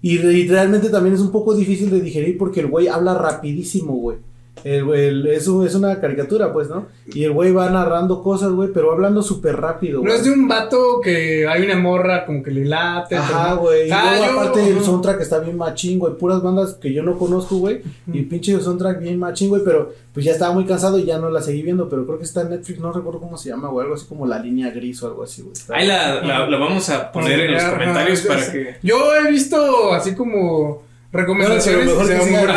[0.03, 3.95] Y, y realmente también es un poco difícil de digerir porque el güey habla rapidísimo,
[3.95, 4.19] güey.
[4.63, 6.87] El, el- es, un- es una caricatura, pues, ¿no?
[7.07, 10.15] Y el güey va narrando cosas, güey, pero hablando súper rápido, No güey.
[10.15, 13.17] es de un vato que hay una morra como que le late.
[13.17, 13.89] Ajá, pero- güey.
[13.89, 16.15] Y Ah, luego yo- aparte el soundtrack está bien machín, güey.
[16.17, 17.83] Puras bandas que yo no conozco, güey.
[18.11, 19.63] Y pinche soundtrack bien machín, güey.
[19.65, 21.89] Pero pues ya estaba muy cansado y ya no la seguí viendo.
[21.91, 23.83] Pero creo que está en Netflix, no recuerdo cómo se llama, güey.
[23.85, 25.55] Algo así como La Línea Gris o algo así, güey.
[25.69, 28.77] Ahí la, la, la vamos a poner en los Ajá, comentarios para que...
[28.83, 30.84] Yo he visto así como
[31.15, 31.95] recomendaciones.
[31.95, 32.53] Bueno, pero mejor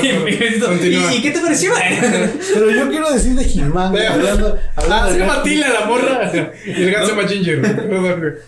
[0.00, 0.88] que.
[0.88, 1.72] ¿Y, y qué te pareció?
[2.54, 5.42] Pero yo quiero decir de hablando, Ah, se llama.
[5.42, 6.32] Tila la morra.
[6.66, 8.42] Y el gato se llama Ginger.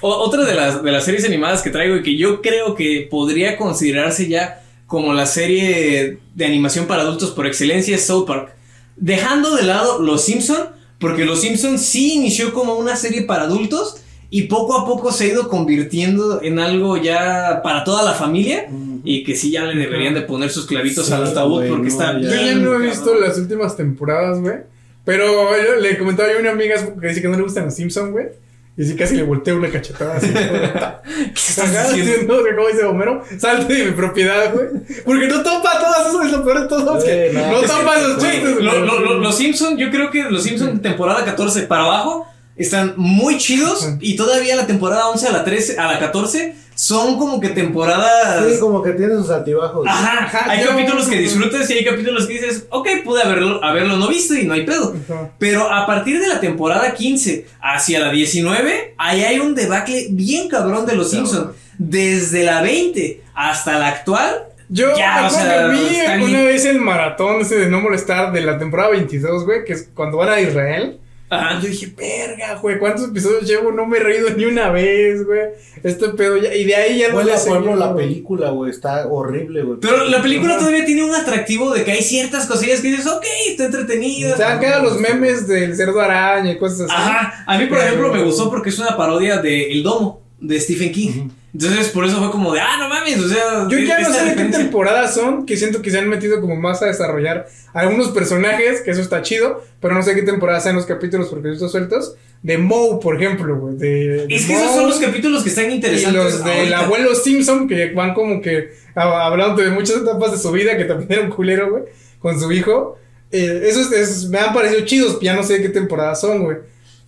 [0.00, 3.56] Otra de las, de las series animadas que traigo y que yo creo que podría
[3.56, 8.52] considerarse ya como la serie de animación para adultos por excelencia es South Park.
[8.96, 10.68] Dejando de lado Los Simpson,
[10.98, 14.02] porque Los Simpson sí inició como una serie para adultos
[14.34, 18.66] y poco a poco se ha ido convirtiendo en algo ya para toda la familia
[19.04, 21.88] y que sí ya le deberían de poner sus clavitos Sí, al ataúd porque no,
[21.88, 22.30] está ya.
[22.30, 24.56] Yo ya no he visto las últimas temporadas, güey.
[25.04, 25.26] Pero
[25.62, 28.10] yo le comentaba yo a una amiga que dice que no le gustan los Simpsons,
[28.10, 28.28] güey.
[28.74, 30.28] Y sí casi le volteo una cachetada así.
[30.32, 31.94] ¿Qué estás
[32.26, 34.68] no, como dice Homero, salte de mi propiedad, güey.
[35.04, 36.96] Porque no topa todas eso, es lo peor de todo.
[36.96, 40.80] es que Eh, no, no topa esos chistes, los Simpson, yo creo que los Simpson
[40.80, 45.78] temporada 14 para abajo están muy chidos y todavía la temporada 11 a la 13
[45.78, 49.86] a la 14 son como que temporadas Sí, como que tiene sus altibajos.
[49.86, 53.62] Ajá, Ajá, hay yo- capítulos que disfrutas y hay capítulos que dices, ok, pude haberlo,
[53.62, 54.94] haberlo no visto y no hay pedo.
[55.08, 55.30] Ajá.
[55.38, 60.48] Pero a partir de la temporada 15 hacia la 19, ahí hay un debacle bien
[60.48, 61.48] cabrón de los Simpsons.
[61.78, 66.64] Desde la 20 hasta la actual, Yo Ya, me o sea, que vi una vez
[66.64, 70.30] el maratón ese de no molestar de la temporada 22, güey, que es cuando van
[70.30, 70.98] a Israel.
[71.32, 73.72] Ajá, Yo dije, verga, güey, ¿cuántos episodios llevo?
[73.72, 75.40] No me he reído ni una vez, güey.
[75.82, 76.54] Este pedo ya.
[76.54, 78.06] Y de ahí ya no le seguido, la güey.
[78.06, 79.78] película, güey, está horrible, güey.
[79.80, 83.24] Pero la película todavía tiene un atractivo de que hay ciertas cosillas que dices, ok,
[83.48, 84.34] está entretenida.
[84.34, 86.92] O sea, quedan los memes del cerdo araña y cosas así.
[86.94, 90.22] Ajá, a mí por Pero- ejemplo me gustó porque es una parodia de El Domo,
[90.40, 91.28] de Stephen King.
[91.54, 93.68] Entonces por eso fue como de, ah, no mames, o sea...
[93.68, 96.56] Yo ya no sé de qué temporadas son, que siento que se han metido como
[96.56, 100.76] más a desarrollar algunos personajes, que eso está chido, pero no sé qué temporada sean
[100.76, 102.16] los capítulos porque están sueltos.
[102.42, 103.76] De Moe, por ejemplo, güey.
[103.76, 106.14] De, de Es que esos son los capítulos que están Y interesantes.
[106.14, 110.76] los del abuelo Simpson, que van como que hablando de muchas etapas de su vida,
[110.76, 111.84] que también era un culero, güey,
[112.18, 112.98] con su hijo.
[113.30, 116.56] Eh, esos, esos me han parecido chidos, ya no sé de qué temporada son, güey.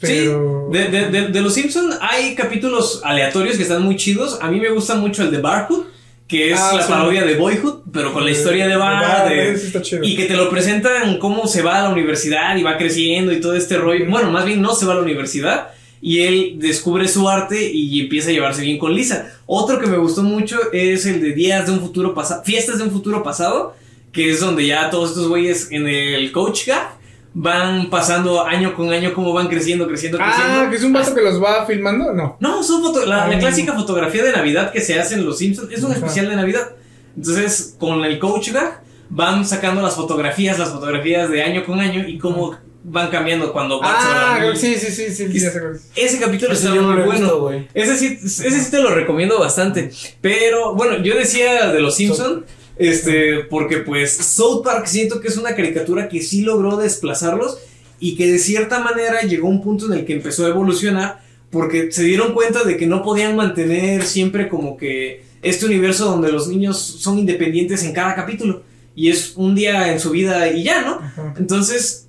[0.06, 0.68] Pero.
[0.72, 4.38] Sí, de, de, de, de Los Simpsons hay capítulos aleatorios que están muy chidos.
[4.42, 5.84] A mí me gusta mucho el de Barhood,
[6.26, 6.88] que es Ah, la sí.
[6.90, 9.28] parodia de Boyhood, pero con la historia de Bar.
[9.28, 9.60] De-
[10.02, 13.40] y que te lo presentan cómo se va a la universidad y va creciendo y
[13.40, 14.06] todo este rollo.
[14.08, 15.68] Bueno, más bien no se va a la universidad.
[16.00, 19.32] Y él descubre su arte y empieza a llevarse bien con Lisa.
[19.46, 22.84] Otro que me gustó mucho es el de Días de un futuro pasado, Fiestas de
[22.84, 23.74] un futuro pasado,
[24.12, 26.93] que es donde ya todos estos güeyes en el Coach Gag
[27.36, 30.54] van pasando año con año cómo van creciendo, creciendo, creciendo.
[30.62, 32.36] Ah, que es un vato que los va filmando, no.
[32.38, 33.38] No, son foto la, la Ah.
[33.38, 35.70] clásica fotografía de Navidad que se hace en Los Simpsons.
[35.72, 35.98] Es un Ajá.
[36.00, 36.70] especial de Navidad.
[37.16, 42.06] Entonces, con el coach gag, van sacando las fotografías, las fotografías de año con año
[42.08, 44.56] y cómo van cambiando cuando a Ah, dormir.
[44.60, 45.54] sí, sí, sí, sí, es.
[45.96, 47.10] Ese capítulo Ese está muy bueno.
[47.10, 47.66] visto, güey.
[47.74, 49.90] ese sí, ese sí te lo recomiendo bastante.
[50.20, 52.44] Pero bueno, yo decía de los Simpson,
[52.76, 57.58] este, porque pues South Park siento que es una caricatura que sí logró desplazarlos
[58.00, 61.22] y que de cierta manera llegó a un punto en el que empezó a evolucionar
[61.50, 66.32] porque se dieron cuenta de que no podían mantener siempre como que este universo donde
[66.32, 68.62] los niños son independientes en cada capítulo
[68.96, 71.00] y es un día en su vida y ya, ¿no?
[71.36, 72.08] Entonces,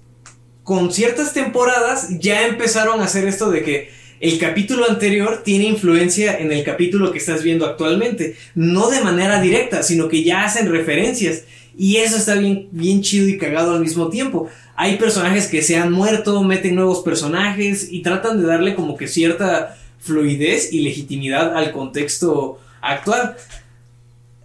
[0.63, 3.89] con ciertas temporadas ya empezaron a hacer esto de que
[4.25, 8.35] el capítulo anterior tiene influencia en el capítulo que estás viendo actualmente.
[8.55, 11.43] No de manera directa, sino que ya hacen referencias.
[11.77, 14.49] Y eso está bien, bien chido y cagado al mismo tiempo.
[14.75, 19.07] Hay personajes que se han muerto, meten nuevos personajes y tratan de darle como que
[19.07, 23.35] cierta fluidez y legitimidad al contexto actual.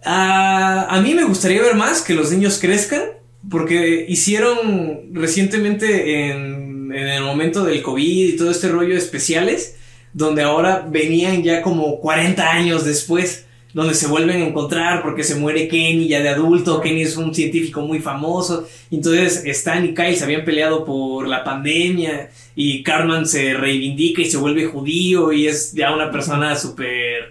[0.05, 3.01] Ah, a mí me gustaría ver más que los niños crezcan,
[3.49, 6.60] porque hicieron recientemente en,
[6.93, 9.75] en el momento del COVID y todo este rollo especiales,
[10.13, 15.35] donde ahora venían ya como 40 años después, donde se vuelven a encontrar porque se
[15.35, 20.15] muere Kenny ya de adulto, Kenny es un científico muy famoso, entonces Stan y Kyle
[20.15, 25.47] se habían peleado por la pandemia y Cartman se reivindica y se vuelve judío y
[25.47, 27.29] es ya una persona súper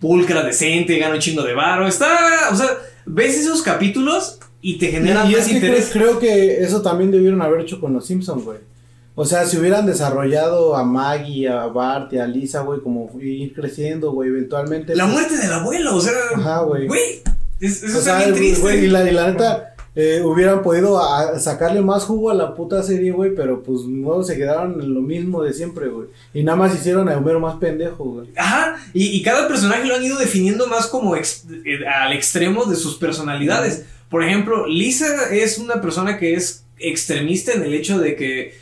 [0.00, 1.86] pulcra, decente, gana un chingo de varo.
[1.86, 2.68] Está, o sea,
[3.06, 5.90] ves esos capítulos y te generan Y, y más es que interés.
[5.92, 8.58] creo, creo que eso también debieron haber hecho con los Simpsons, güey.
[9.14, 13.52] O sea, si hubieran desarrollado a Maggie, a Bart y a Lisa, güey, como ir
[13.54, 14.94] creciendo, güey, eventualmente.
[14.96, 16.88] La pues, muerte del abuelo, o sea, Ajá, güey.
[17.60, 18.60] es, eso O sea, bien triste.
[18.62, 22.54] güey, y la, y la neta, eh, hubieran podido a- sacarle más jugo a la
[22.54, 26.08] puta serie, güey, pero pues no, se quedaron en lo mismo de siempre, güey.
[26.32, 28.28] Y nada más hicieron a Homero más pendejo, güey.
[28.38, 32.64] Ajá, y, y cada personaje lo han ido definiendo más como ex- eh, al extremo
[32.64, 33.84] de sus personalidades.
[34.08, 38.61] Por ejemplo, Lisa es una persona que es extremista en el hecho de que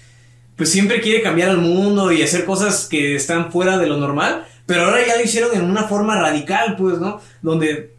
[0.60, 4.44] pues siempre quiere cambiar al mundo y hacer cosas que están fuera de lo normal,
[4.66, 7.18] pero ahora ya lo hicieron en una forma radical, pues, ¿no?
[7.40, 7.94] Donde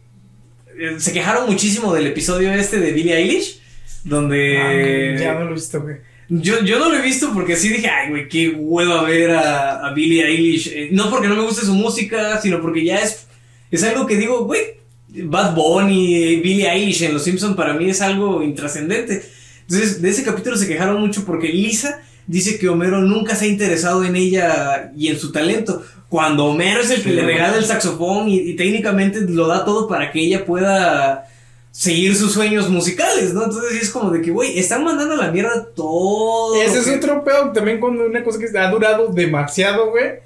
[0.78, 3.60] eh, se quejaron muchísimo del episodio este de Billie Eilish,
[4.04, 4.58] donde...
[4.58, 5.96] Ah, ya no lo he visto, güey.
[6.28, 9.84] Yo, yo no lo he visto porque sí dije, ay, güey, qué hueva ver a,
[9.84, 10.68] a Billie Eilish.
[10.68, 13.26] Eh, no porque no me guste su música, sino porque ya es,
[13.72, 14.62] es algo que digo, güey,
[15.08, 19.20] Bad Bunny, Billie Eilish en Los Simpsons para mí es algo intrascendente.
[19.62, 23.48] Entonces, de ese capítulo se quejaron mucho porque Lisa dice que Homero nunca se ha
[23.48, 25.82] interesado en ella y en su talento.
[26.08, 29.88] Cuando Homero es el que le regala el saxofón y, y técnicamente lo da todo
[29.88, 31.26] para que ella pueda
[31.72, 33.44] seguir sus sueños musicales, ¿no?
[33.44, 36.54] Entonces sí es como de que, güey, están mandando a la mierda todo.
[36.62, 40.20] Ese es otro pedo también cuando una cosa que ha durado demasiado, güey.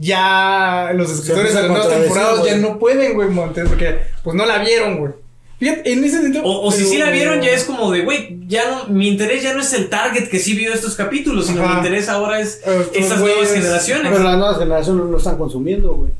[0.00, 4.44] Ya los escritores de las nuevas temporadas ya no pueden, güey, Montes, porque pues no
[4.44, 5.12] la vieron, güey.
[5.58, 6.44] Fíjate, en ese sentido.
[6.44, 9.42] O, o si sí la vieron, ya es como de, güey, ya no, mi interés
[9.42, 11.72] ya no es el target que sí vio estos capítulos, sino Ajá.
[11.72, 14.12] mi interés ahora es Eh, pues, estas nuevas es- generaciones.
[14.12, 16.10] Pero las nuevas generaciones no lo están consumiendo, güey.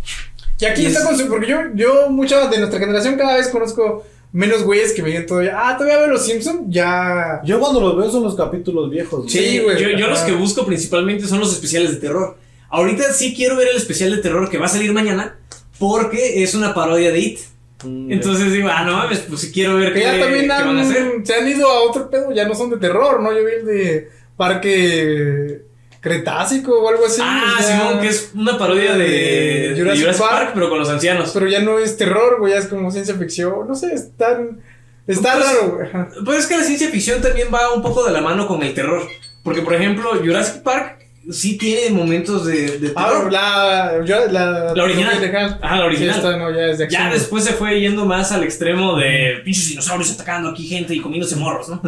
[0.61, 1.29] Y aquí Y está es- con su.
[1.29, 5.53] Porque yo, yo, mucha de nuestra generación, cada vez conozco menos güeyes que veían todavía.
[5.57, 7.41] Ah, todavía veo los Simpsons, ya.
[7.45, 9.31] Yo cuando los veo son los capítulos viejos, güey.
[9.31, 9.81] Sí, güey.
[9.81, 12.37] Yo, yo los que busco principalmente son los especiales de terror.
[12.71, 15.37] Ahorita sí quiero ver el especial de terror que va a salir mañana,
[15.79, 17.39] porque es una parodia de It.
[17.85, 20.49] Mm, Entonces digo, ah, no mames, pues sí quiero ver Que qué, ya también qué
[20.49, 21.03] van a hacer.
[21.17, 23.33] han, se han ido a otro pedo, ya no son de terror, ¿no?
[23.33, 25.63] Yo vi el de Parque
[26.01, 27.21] Cretácico o algo así.
[27.23, 30.33] ah, ya- Simón, que es una parodia de, Jurassic Jurassic, Park.
[30.39, 31.31] Park, pero con los ancianos.
[31.35, 33.67] Pero ya no es terror, güey, ya es como ciencia ficción.
[33.67, 34.61] No sé, están.
[35.07, 36.25] Está Pues- raro, güey.
[36.25, 38.75] Pues es que la ciencia ficción también va un poco de la mano con el
[38.75, 39.03] terror.
[39.43, 40.99] Porque, por ejemplo, Jurassic Park
[41.31, 45.23] sí tiene momentos de, de Ah, la, yo- la, La original.
[45.25, 46.17] Ajá, Ajá, la original.
[46.17, 47.03] esta no, ya es de acción.
[47.05, 51.01] Ya después se fue yendo más al extremo de pinches dinosaurios atacando aquí gente y
[51.01, 51.81] comiéndose morros, ¿no?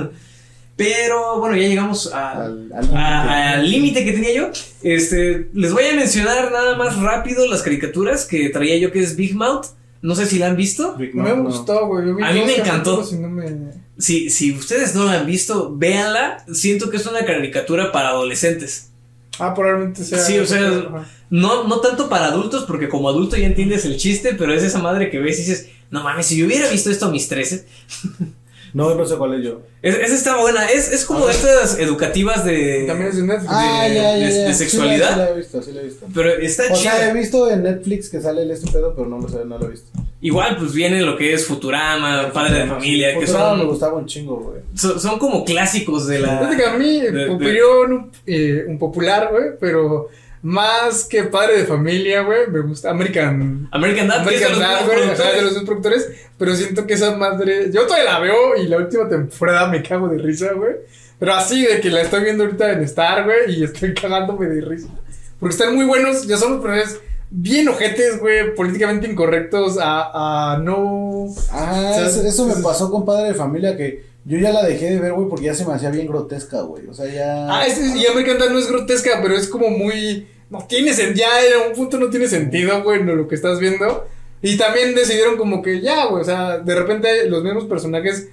[0.76, 2.48] Pero bueno, ya llegamos a-
[3.54, 4.50] Al- límite que tenía yo.
[4.82, 9.16] Este, les voy a mencionar nada más rápido las caricaturas que traía yo, que es
[9.16, 9.66] Big Mouth,
[10.02, 10.96] No sé si la han visto.
[10.98, 12.08] Me gustó, güey.
[12.24, 13.06] A mí me encantó.
[13.20, 16.42] no me- Si, si ustedes no la han visto, véanla.
[16.54, 18.89] Siento que es una caricatura para adolescentes.
[19.40, 20.18] Ah, probablemente sea.
[20.18, 21.06] Sí, o sea, Ajá.
[21.30, 24.80] No, no tanto para adultos, porque como adulto ya entiendes el chiste, pero es esa
[24.80, 27.66] madre que ves y dices, no mames, si yo hubiera visto esto a mis 13.
[28.72, 29.60] No, no sé cuál es yo.
[29.82, 32.84] Es, esa está buena, es, es como de estas educativas de...
[32.86, 33.50] También es de Netflix.
[33.52, 34.26] Ah, de- ya, ya, de- ya.
[34.26, 35.10] de Sí la- sexualidad.
[35.12, 36.06] Sí, la he visto, sí la he visto.
[36.14, 37.12] Pero está O sea, he chida.
[37.14, 39.70] visto en Netflix que sale el este pedo, pero no lo sé, no lo he
[39.70, 39.90] visto.
[40.20, 43.94] Igual, pues viene lo que es Futurama, Padre de Familia, que Futurama me son, gustaba
[43.98, 44.60] un chingo, güey.
[44.74, 46.38] son, son como clásicos de la...
[46.38, 50.08] Fíjate que a mí, de- de- opinión eh, un popular, güey, pero
[50.42, 53.68] más que padre de familia, güey, me gusta American.
[53.72, 57.86] American Dad, American Dad, güey, de los dos productores, pero siento que esa madre, yo
[57.86, 60.76] todavía la veo y la última temporada me cago de risa, güey,
[61.18, 64.62] pero así de que la estoy viendo ahorita en Star, güey, y estoy cagándome de
[64.62, 64.88] risa,
[65.38, 67.00] porque están muy buenos, ya son los personajes
[67.30, 71.26] bien ojetes, güey, políticamente incorrectos, a, a no...
[71.52, 72.16] Ah, ¿Sabes?
[72.16, 75.12] eso, eso me pasó con Padre de Familia que yo ya la dejé de ver,
[75.12, 76.86] güey, porque ya se me hacía bien grotesca, güey.
[76.86, 77.46] O sea, ya.
[77.48, 80.28] Ah, este, y American Dad no es grotesca, pero es como muy.
[80.50, 81.26] No tiene sentido.
[81.28, 84.06] Ya en un punto no tiene sentido, güey, no, lo que estás viendo.
[84.42, 86.22] Y también decidieron como que ya, güey.
[86.22, 88.28] O sea, de repente los mismos personajes.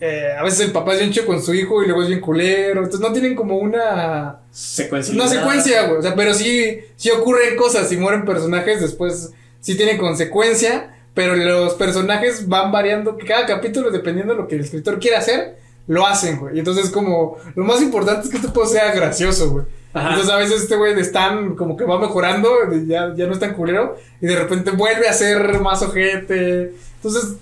[0.00, 2.20] eh, a veces el papá es bien chido con su hijo y luego es bien
[2.20, 2.82] culero.
[2.84, 4.40] Entonces no tienen como una.
[4.50, 5.14] Secuencia.
[5.14, 5.98] Una secuencia, güey.
[5.98, 7.88] O sea, pero sí, sí ocurren cosas.
[7.88, 10.94] Si mueren personajes, después sí tienen consecuencia.
[11.18, 13.18] Pero los personajes van variando.
[13.26, 15.56] Cada capítulo, dependiendo de lo que el escritor quiera hacer,
[15.88, 16.54] lo hacen, güey.
[16.54, 17.38] Y entonces, como.
[17.56, 19.64] Lo más importante es que este juego sea gracioso, güey.
[19.92, 20.10] Ajá.
[20.10, 22.48] Entonces, a veces este güey de Stan, como que va mejorando.
[22.86, 23.96] Ya, ya no es tan culero.
[24.20, 26.74] Y de repente vuelve a ser más ojete.
[26.98, 27.34] Entonces.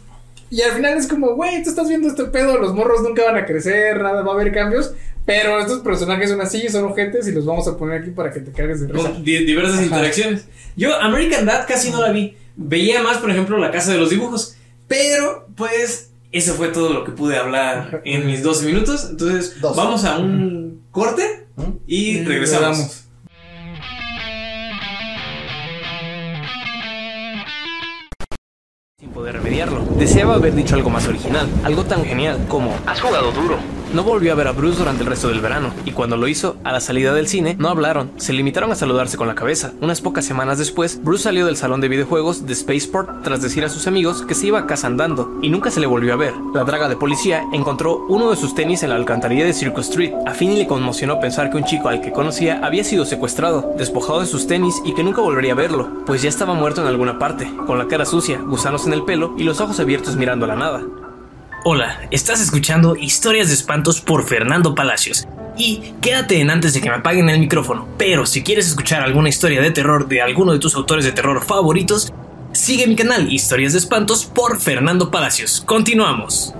[0.49, 3.37] Y al final es como, güey, tú estás viendo este pedo, los morros nunca van
[3.37, 4.95] a crecer, nada, va a haber cambios.
[5.27, 8.41] Pero estos personajes son así, son ojetes y los vamos a poner aquí para que
[8.41, 9.11] te cagues de risa.
[9.11, 10.47] Con diversas interacciones.
[10.77, 12.39] Yo, American Dad casi no la vi.
[12.57, 14.57] Veía más, por ejemplo, La Casa de los Dibujos.
[14.89, 19.09] Pero, pues, eso fue todo lo que pude hablar en mis 12 minutos.
[19.11, 21.47] Entonces, vamos a un corte
[21.87, 23.05] y regresamos.
[28.99, 29.85] Sin poder remediarlo.
[29.99, 33.76] Deseaba haber dicho algo más original, algo tan genial como ¿Has jugado duro?
[33.93, 36.57] No volvió a ver a Bruce durante el resto del verano, y cuando lo hizo,
[36.65, 39.73] a la salida del cine, no hablaron, se limitaron a saludarse con la cabeza.
[39.81, 43.69] Unas pocas semanas después, Bruce salió del salón de videojuegos de Spaceport tras decir a
[43.69, 46.35] sus amigos que se iba a casa andando, y nunca se le volvió a ver.
[46.53, 50.13] La draga de policía encontró uno de sus tenis en la alcantarilla de Circus Street.
[50.27, 54.21] A Finney le conmocionó pensar que un chico al que conocía había sido secuestrado, despojado
[54.21, 57.19] de sus tenis y que nunca volvería a verlo, pues ya estaba muerto en alguna
[57.19, 60.49] parte, con la cara sucia, gusanos en el pelo y los ojos abiertos mirando a
[60.49, 60.83] la nada.
[61.69, 65.27] Hola, estás escuchando Historias de Espantos por Fernando Palacios.
[65.57, 67.89] Y quédate en antes de que me apaguen el micrófono.
[67.99, 71.43] Pero si quieres escuchar alguna historia de terror de alguno de tus autores de terror
[71.43, 72.13] favoritos,
[72.53, 75.61] sigue mi canal Historias de Espantos por Fernando Palacios.
[75.61, 76.55] Continuamos.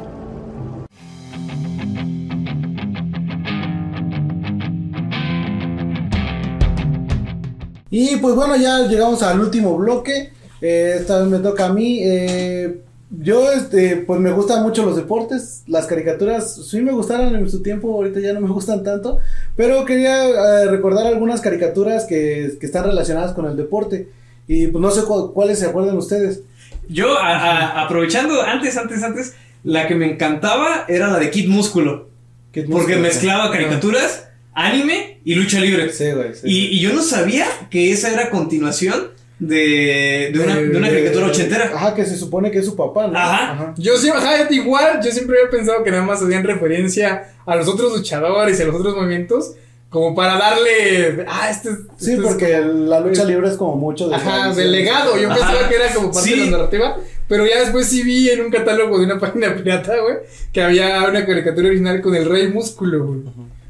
[7.91, 10.33] Y pues bueno, ya llegamos al último bloque.
[10.61, 12.01] Eh, esta vez me toca a mí.
[12.03, 15.63] Eh, yo, este, pues me gustan mucho los deportes.
[15.67, 19.19] Las caricaturas sí me gustaron en su tiempo, ahorita ya no me gustan tanto.
[19.57, 24.09] Pero quería eh, recordar algunas caricaturas que, que están relacionadas con el deporte.
[24.49, 26.43] Y pues no sé cu- cuáles se acuerdan ustedes.
[26.89, 31.49] Yo, a- a- aprovechando, antes, antes, antes, la que me encantaba era la de Kid
[31.49, 32.09] Músculo.
[32.53, 35.93] ¿Qué Porque mezclaba caricaturas, anime y lucha libre.
[35.93, 36.35] Sí, güey.
[36.35, 36.41] sí.
[36.45, 41.27] Y, y yo no sabía que esa era continuación de, de, una, de una caricatura
[41.27, 41.71] ochentera.
[41.75, 43.19] Ajá, que se supone que es su papá, ¿no?
[43.19, 43.75] Ajá.
[43.77, 47.69] Yo siempre, ajá, igual, yo siempre había pensado que nada más hacían referencia a los
[47.69, 49.53] otros luchadores y a los otros movimientos,
[49.91, 53.77] como para darle, ah, este, es- Sí, este es porque la lucha libre es como
[53.77, 55.17] mucho de Ajá, del legado.
[55.19, 55.39] Yo Ajá.
[55.39, 56.39] pensaba que era como parte Sí.
[56.41, 56.97] de la narrativa.
[57.29, 60.17] Pero ya después sí vi en un catálogo de una página pirata, güey,
[60.53, 63.21] que había una caricatura original con el Rey Músculo, güey.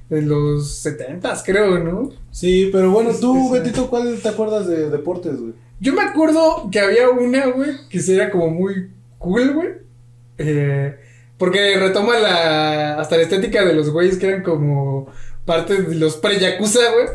[0.09, 2.11] De los 70 creo, ¿no?
[2.31, 3.51] Sí, pero bueno, tú.
[3.51, 5.55] Betito, ¿cuál te acuerdas de deportes, güey?
[5.81, 9.69] Yo me acuerdo que había una, güey, que sería como muy cool, güey.
[10.39, 10.97] Eh,
[11.39, 13.01] porque retoma la.
[13.01, 15.09] Hasta la estética de los güeyes que eran como.
[15.45, 17.07] Parte de los pre-yakuza, güey.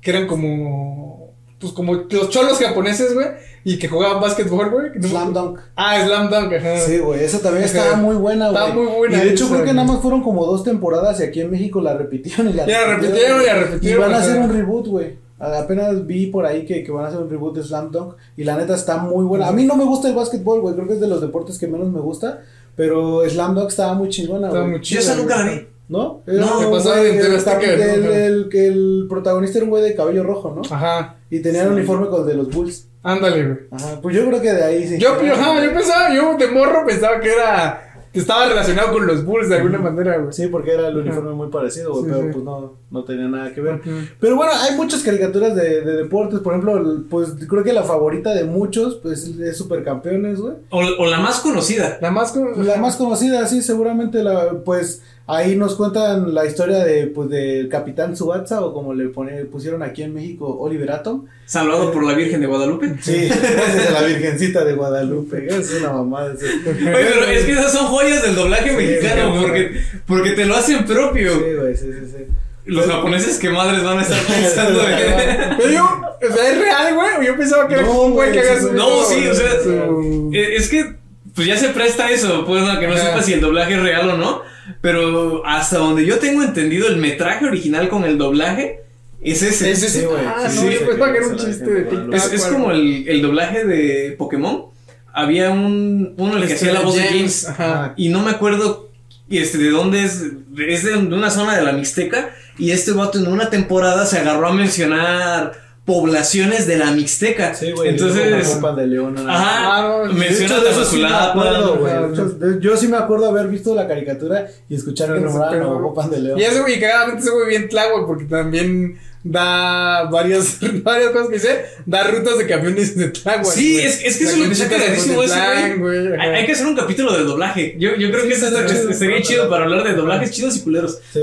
[0.00, 1.21] Que eran como.
[1.62, 3.28] Pues como los cholos japoneses, güey.
[3.64, 4.86] Y que jugaban básquetbol, güey.
[4.96, 5.60] No- Slam Dunk.
[5.76, 6.76] Ah, Slam Dunk, ajá.
[6.78, 7.78] Sí, güey, esa también Ajá.
[7.78, 8.60] estaba muy buena, güey.
[8.62, 11.20] Estaba muy buena Y de hecho esa, creo que nada más fueron como dos temporadas
[11.20, 14.02] y aquí en México la repitieron y la Ya la repitieron y la repitieron, Y
[14.02, 15.16] van a hacer un reboot, güey.
[15.38, 18.44] Apenas vi por ahí que, que van a hacer un reboot de Slam Dunk y
[18.44, 19.46] la neta está muy buena.
[19.48, 21.66] A mí no me gusta el básquetbol, güey, creo que es de los deportes que
[21.68, 22.42] menos me gusta,
[22.76, 24.80] pero Slam Dunk estaba muy chingona, Estaba güey.
[24.82, 25.66] Yo esa nunca la vi.
[25.92, 26.22] ¿No?
[26.26, 27.82] No, Era que un pasaba güey, en TV el, Azteca, ¿no?
[27.84, 30.62] el, el- que el protagonista era un güey de cabello rojo, ¿no?
[30.74, 31.16] Ajá.
[31.30, 32.88] Y tenía el uniforme con el de los Bulls.
[33.02, 33.58] Ándale, güey.
[33.70, 34.98] Ajá, pues yo creo que de ahí sí.
[34.98, 37.88] Yo, yo, ajá, yo pensaba, yo de morro pensaba que era.
[38.12, 40.32] que estaba relacionado con los Bulls de alguna manera, güey.
[40.32, 42.28] Sí, porque era el uniforme muy parecido, güey, Sí, pero sí.
[42.32, 43.80] pues no, no tenía nada que ver.
[44.20, 48.32] Pero bueno, hay muchas caricaturas de, de deportes, por ejemplo, pues creo que la favorita
[48.34, 50.54] de muchos, pues es Supercampeones, güey.
[50.70, 51.98] O, o la más conocida.
[52.00, 52.66] La más con.
[52.66, 57.68] La más conocida, sí, seguramente la, pues ahí nos cuentan la historia de, pues del
[57.68, 61.26] Capitán Subatsa o como le pone, pusieron aquí en México, Oliver Atom.
[61.46, 62.94] Salvado por la Virgen de Guadalupe.
[63.00, 66.32] Sí, esa es la Virgencita de Guadalupe, es una mamada.
[66.32, 69.42] Oye, pero es que esas son joyas del doblaje Sí, mexicano, güey.
[69.42, 71.32] porque, porque te lo hacen propio.
[71.34, 72.24] Sí, güey, sí, sí, sí.
[72.64, 74.80] Los japoneses, ¿qué madres van a estar pensando?
[74.88, 77.26] en- Pero yo, o sea, es real, güey.
[77.26, 79.50] Yo pensaba que era No, como un güey que sí, subido No, sí, o sea,
[79.62, 80.94] su- Eh, Es que,
[81.34, 82.78] pues ya se presta eso, pues, ¿no?
[82.78, 84.42] que no sepa si el doblaje es real o no.
[84.80, 88.82] Pero hasta donde yo tengo entendido, el metraje original con el doblaje
[89.20, 89.70] es ese.
[89.70, 90.06] Es ese.
[90.06, 92.14] Güey, ah, sí, no, sí, yo pensaba que era un chiste de TikTok.
[92.14, 94.66] Es, como el, el doblaje de Pokémon.
[95.12, 97.48] Había un uno el que Este, hacía la voz de James.
[97.48, 97.94] Ajá.
[97.96, 98.88] Y no me acuerdo
[99.28, 100.22] este, de dónde es.
[100.56, 102.30] Es de una zona de la Mixteca.
[102.58, 105.52] Y este vato en una temporada se agarró a mencionar
[105.84, 107.54] poblaciones de la Mixteca.
[107.54, 108.48] Sí, güey, Entonces.
[108.48, 109.14] como Pan de León.
[109.14, 109.28] ¿no?
[109.28, 109.76] Ajá.
[109.78, 111.30] Ah, no, menciona De de eso sí me Tamazulapa.
[111.30, 112.38] acuerdo, güey.
[112.38, 115.32] De de- Yo sí me acuerdo haber visto la caricatura y escuchar que Pero no
[115.32, 116.38] sé, nombraban a pero- Bobo Pan de León.
[116.38, 121.34] Y ese güey, cagadamente ese güey bien tláhuac, porque también da varias, varias cosas que
[121.34, 123.44] dice, da rutas de camiones de tláhuac.
[123.46, 123.84] Sí, güey.
[123.86, 125.34] es, es que eso es lo que de carísimo ese
[125.78, 125.78] güey.
[126.06, 126.20] güey.
[126.20, 127.74] Hay, hay que hacer un capítulo de doblaje.
[127.78, 129.48] Yo, yo creo que eso está- chido.
[129.50, 130.98] para hablar de doblajes chidos y culeros.
[131.12, 131.20] Sí.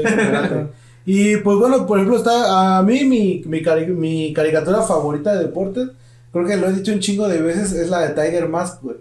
[1.12, 5.46] Y pues bueno, por ejemplo, está a mí mi, mi, cari- mi caricatura favorita de
[5.46, 5.90] deportes,
[6.32, 8.98] creo que lo he dicho un chingo de veces, es la de Tiger Mask, güey.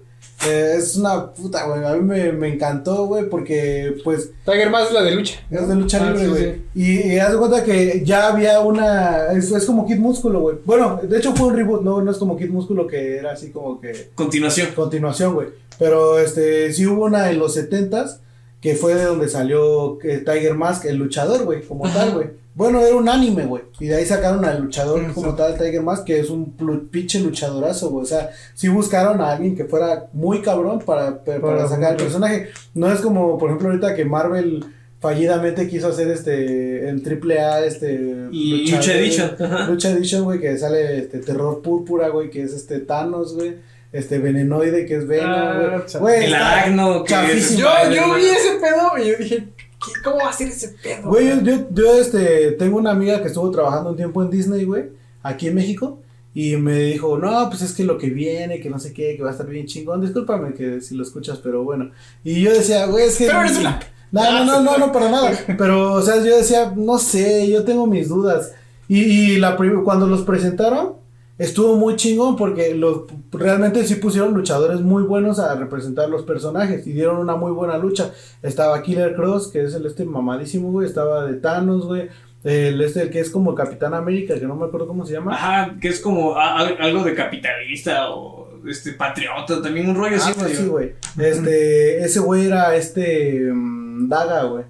[0.47, 1.85] Eh, es una puta, güey.
[1.85, 5.41] A mí me, me encantó, güey, porque pues Tiger más es la de lucha.
[5.51, 6.45] es de lucha Ah, libre, sí, güey.
[6.45, 6.63] sí.
[6.77, 9.33] Y, y haz de cuenta que ya había una.
[9.33, 10.57] Es, es como Kid Músculo, güey.
[10.65, 13.51] Bueno, de hecho fue un reboot, no, no es como Kid Músculo que era así
[13.51, 14.11] como que.
[14.15, 14.69] Continuación.
[14.77, 15.49] continuación, güey.
[15.77, 18.19] Pero este, sí hubo una en los 70s
[18.61, 22.27] que fue de donde salió eh, Tiger Mask, el luchador, güey, como tal, güey.
[22.55, 23.63] Bueno, era un anime, güey.
[23.79, 26.57] Y de ahí sacaron al luchador como tal, Tiger Mask, que es un
[26.91, 28.03] pinche luchadorazo, güey.
[28.03, 31.99] O sea, sí buscaron a alguien que fuera muy cabrón para, para, Para sacar el
[31.99, 32.49] personaje.
[32.75, 34.65] No es como, por ejemplo, ahorita que Marvel
[35.01, 37.95] fallidamente quiso hacer este en triple A este
[38.33, 39.31] Y luchador, Lucha Edition.
[39.69, 43.57] Lucha Edition, güey, que sale este terror púrpura, güey, que es este Thanos, güey.
[43.93, 46.25] Este venenoide que es Venom, Ah, güey.
[46.27, 47.05] El aracno.
[47.05, 47.61] chafísimo.
[47.61, 51.09] Yo, yo vi ese pedo y yo dije, ¿qué- ¿cómo va a ser ese pedo?
[51.09, 54.65] Güey, yo, yo, yo, este, tengo una amiga que estuvo trabajando un tiempo en Disney,
[54.65, 54.85] güey,
[55.23, 56.01] aquí en México.
[56.35, 59.23] Y me dijo, no, pues es que lo que viene, que no sé qué, que
[59.23, 60.03] va a estar bien chingón.
[60.03, 61.91] Discúlpame que si lo escuchas, pero bueno.
[62.23, 63.27] Y yo decía, güey, es que.
[63.27, 63.81] Pero eres una-
[64.13, 65.33] No, no, no, no, no, para nada.
[65.59, 68.53] Pero, o sea, yo decía, no sé, yo tengo mis dudas.
[68.87, 70.95] Y, y la cuando los presentaron,
[71.39, 76.87] estuvo muy chingón porque los, realmente sí pusieron luchadores muy buenos a representar los personajes
[76.87, 78.13] y dieron una muy buena lucha.
[78.43, 80.87] Estaba Killer Cross, que es el este mamadísimo, güey.
[80.87, 82.09] Estaba de Thanos, güey.
[82.45, 85.35] El este el que es como Capitán América, que no me acuerdo cómo se llama.
[85.35, 90.33] Ajá, que es como a- algo de capitalista o este patriota, también un rollo así.
[90.37, 90.93] Ah, medio- sí, güey.
[91.19, 94.65] Este, ese güey era este mm, Daga, güey.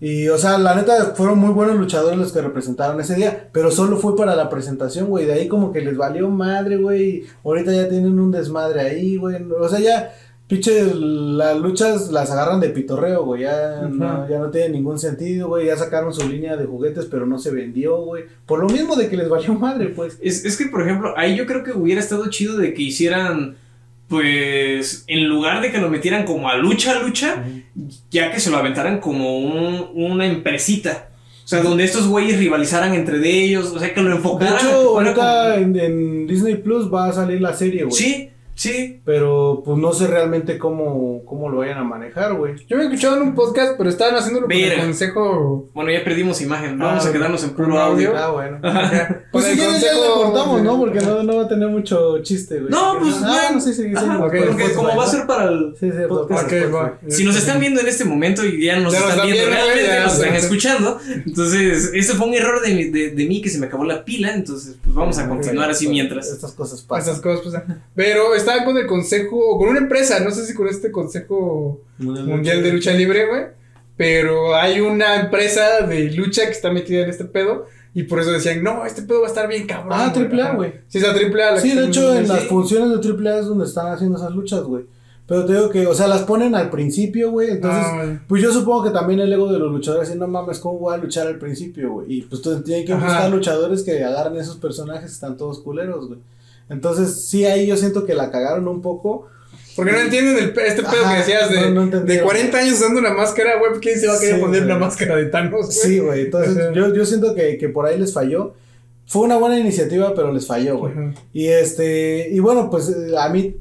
[0.00, 3.72] Y, o sea, la neta, fueron muy buenos luchadores los que representaron ese día, pero
[3.72, 5.26] solo fue para la presentación, güey.
[5.26, 7.24] De ahí como que les valió madre, güey.
[7.44, 9.42] Ahorita ya tienen un desmadre ahí, güey.
[9.58, 10.14] O sea, ya,
[10.46, 13.42] pinche, las luchas las agarran de pitorreo, güey.
[13.42, 15.66] Ya, no, ya no tiene ningún sentido, güey.
[15.66, 18.24] Ya sacaron su línea de juguetes, pero no se vendió, güey.
[18.46, 20.16] Por lo mismo de que les valió madre, pues.
[20.22, 23.56] Es, es que, por ejemplo, ahí yo creo que hubiera estado chido de que hicieran,
[24.08, 27.44] pues, en lugar de que lo metieran como a lucha, lucha,
[28.10, 31.10] ya que se lo aventaran como un- una empresita.
[31.44, 34.54] O sea, donde estos güeyes rivalizaran entre de ellos, o sea, que lo De enfocaran.
[34.56, 37.94] hecho, que fuera ahorita como- en, en Disney Plus va a salir la serie, güey.
[37.96, 39.00] Sí, sí.
[39.04, 42.54] Pero pues no sé realmente cómo, cómo lo vayan a manejar, güey.
[42.66, 44.82] Yo me he escuchado en un podcast, pero estaban haciéndolo con el Mira.
[44.82, 45.68] consejo.
[45.74, 46.78] Bueno, ya perdimos imagen.
[46.78, 48.10] Vamos Ah, a quedarnos en puro audio.
[48.10, 48.16] audio.
[48.18, 48.58] Ah, bueno.
[49.32, 50.78] Pues si quieres ya le cortamos, ¿no?
[50.78, 52.70] Porque no, no va a tener mucho chiste, güey.
[52.70, 53.54] No, pues, Ah, bueno.
[53.54, 53.92] no, sí, sí, sí.
[53.96, 55.12] Ajá, no, pues, porque pues, como va a ¿no?
[55.12, 56.48] ser para el Sí, sí, podcast.
[56.48, 56.98] pues, pues, va.
[57.08, 60.04] Si nos están viendo en este momento y ya nos Ya están viendo realmente, ya,
[60.04, 60.98] nos están escuchando.
[61.26, 64.04] Entonces, ese fue un error de, mi- de, de mí que se me acabó la
[64.04, 64.34] pila.
[64.34, 66.28] Entonces, pues vamos a continuar así mientras.
[66.28, 67.12] Estas cosas pasan.
[67.12, 67.82] Esas cosas pasan.
[67.94, 72.62] Pero estaban con el consejo, con una empresa, no sé si con este consejo mundial
[72.62, 73.42] de lucha libre, güey.
[73.96, 77.66] Pero hay una empresa de lucha que está metida en este pedo.
[77.94, 79.92] Y por eso decían, no, este pedo va a estar bien cabrón.
[79.92, 80.54] Ah, triple A, Ajá.
[80.56, 80.72] güey.
[80.86, 81.52] Sí, es triple A.
[81.52, 82.32] la Sí, de hecho, en- sí.
[82.32, 84.84] las funciones de AAA es donde están haciendo esas luchas, güey.
[85.26, 87.50] Pero te digo que, o sea, las ponen al principio, güey.
[87.50, 90.58] Entonces, Ah, pues yo supongo que también el ego de los luchadores, así, no mames,
[90.60, 92.06] ¿cómo voy a luchar al principio, güey?
[92.18, 96.20] Y pues tienen que buscar luchadores que agarren esos personajes, están todos culeros, güey.
[96.68, 99.28] Entonces, sí, ahí yo siento que la cagaron un poco.
[99.76, 102.24] Porque no entienden el, este pedo Ajá, que decías de, no, no de entendieron.
[102.24, 103.80] 40 años usando una máscara, güey.
[103.80, 105.72] ¿Quién se va a querer Sí, poner una máscara de Thanos, güey?
[105.72, 106.20] Sí, güey.
[106.22, 108.54] Entonces, yo, yo siento que, que por ahí les falló.
[109.06, 110.92] Fue una buena iniciativa, pero les falló, güey.
[111.32, 113.56] Y este, y bueno, pues a mí,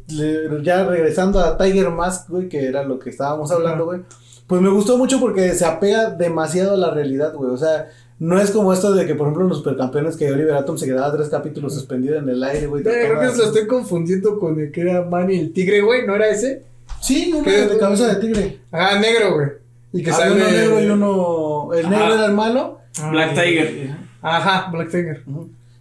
[0.61, 4.01] ya regresando a Tiger Mask, güey, que era lo que estábamos hablando, güey,
[4.45, 7.51] pues me gustó mucho porque se apega demasiado a la realidad, güey.
[7.51, 7.87] O sea,
[8.19, 10.85] no es como esto de que, por ejemplo, en los supercampeones que Oliver Atom se
[10.87, 12.83] quedaba tres capítulos suspendido en el aire, güey.
[12.83, 16.05] Creo que trataba- lo estoy confundiendo con el que era Manny el tigre, güey.
[16.07, 16.63] ¿No era ese?
[17.01, 17.67] Sí, uno ¿Qué?
[17.67, 18.59] de cabeza de tigre.
[18.71, 19.47] Ah, negro, güey.
[19.93, 20.35] Y que Había sale.
[20.41, 21.69] uno negro y uno.
[21.73, 22.13] El negro Ajá.
[22.15, 22.79] era el malo.
[22.99, 23.89] Ah, Black y- Tiger.
[24.21, 25.23] Ajá, Black Tiger.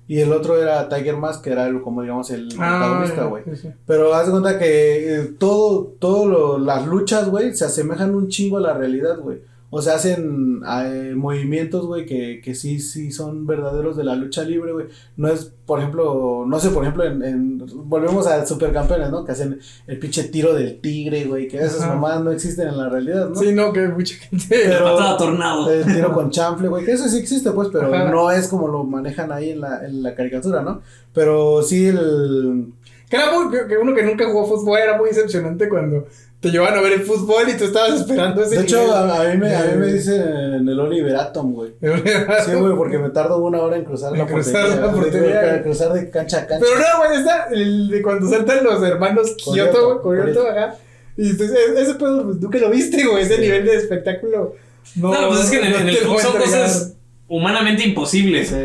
[0.09, 3.43] Y el otro era Tiger Mask, que era el, como digamos el Ah, protagonista, güey.
[3.45, 3.69] sí, sí.
[3.87, 8.29] Pero haz de cuenta que eh, todo, todo lo- las luchas, güey, se asemejan un
[8.29, 9.39] chingo a la realidad, güey.
[9.69, 14.45] O sea, hacen eh, movimientos, güey, que, que sí, sí son verdaderos de la lucha
[14.45, 14.87] libre, güey.
[15.17, 19.25] No es, por ejemplo, no sé, por ejemplo, en, en- volvemos a supercampeones, ¿no?
[19.25, 19.59] Que hacen
[19.89, 23.35] el pinche tiro del tigre, güey, que esas mamadas no existen en la realidad, ¿no?
[23.35, 24.47] Sí, no, que mucha gente.
[24.49, 25.69] Pero- tornado.
[25.71, 28.09] El tiro con chanfle, güey, que eso sí existe, pues, pero Ajá.
[28.11, 30.81] no es como lo manejan ahí en la, en la caricatura, ¿no?
[31.13, 32.73] Pero sí el...
[33.09, 36.07] Que era muy, que uno que nunca jugó fútbol era muy decepcionante cuando
[36.41, 38.93] te llevaban a ver el fútbol y tú estabas esperando ese De hecho, nivel.
[38.95, 41.73] a, a mí me, a mí me dicen el Oliver Atom, güey.
[41.81, 44.81] Sí, güey, porque me tardo una hora en cruzar En la cruzar portería.
[44.81, 45.41] la de- portería.
[45.55, 46.67] de- cruzar de cancha a cancha.
[46.67, 50.49] Pero no, güey, está el de cuando saltan los hermanos Kyoto, güey, Corioto.
[50.49, 50.75] acá.
[51.17, 54.55] Y entonces, e- ese pedo, pues, tú que lo viste, güey, ese nivel de espectáculo.
[54.97, 56.93] No, No, pues es que en, no en el fútbol son cosas
[57.29, 58.49] humanamente imposibles.
[58.49, 58.57] Sí.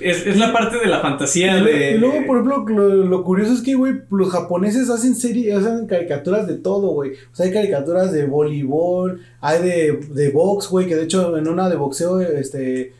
[0.00, 1.98] Es, es la parte de la fantasía Y, de.
[1.98, 5.52] luego, y luego, por ejemplo, lo, lo curioso es que, güey, los japoneses hacen serie,
[5.52, 7.12] hacen caricaturas de todo, güey.
[7.32, 11.48] O sea, hay caricaturas de voleibol, hay de, de box, güey, que de hecho en
[11.48, 12.92] una de boxeo, este,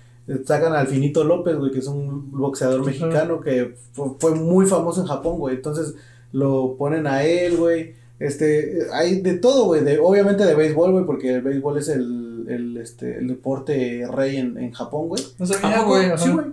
[0.44, 5.00] sacan al Finito López, güey, que es un boxeador mexicano que fue, fue muy famoso
[5.00, 5.56] en Japón, güey.
[5.56, 5.94] Entonces
[6.32, 7.94] lo ponen a él, güey.
[8.18, 9.84] Este, hay de todo, güey.
[9.84, 14.36] De, obviamente de béisbol, güey, porque el béisbol es el, el, este, el deporte rey
[14.36, 15.22] en, en Japón, güey.
[15.38, 16.06] No ¿A sabía, güey.
[16.16, 16.46] Sí, güey.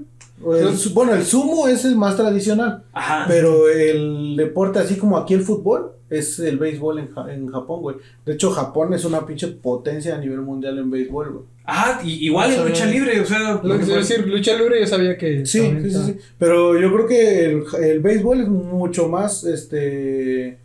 [0.62, 3.26] El su- bueno, el sumo es el más tradicional, Ajá.
[3.28, 7.82] pero el deporte, así como aquí el fútbol, es el béisbol en, Ja- en Japón,
[7.82, 7.96] güey.
[8.26, 11.46] De hecho, Japón es una pinche potencia a nivel mundial en béisbol, güey.
[11.66, 13.60] Ah, y- igual No en lucha libre, o sea.
[13.64, 15.46] Lo que quiero decir, lucha libre, yo sabía que.
[15.46, 16.18] Sí, sí, sí, sí.
[16.38, 20.58] Pero yo creo que el, el béisbol es mucho más, este...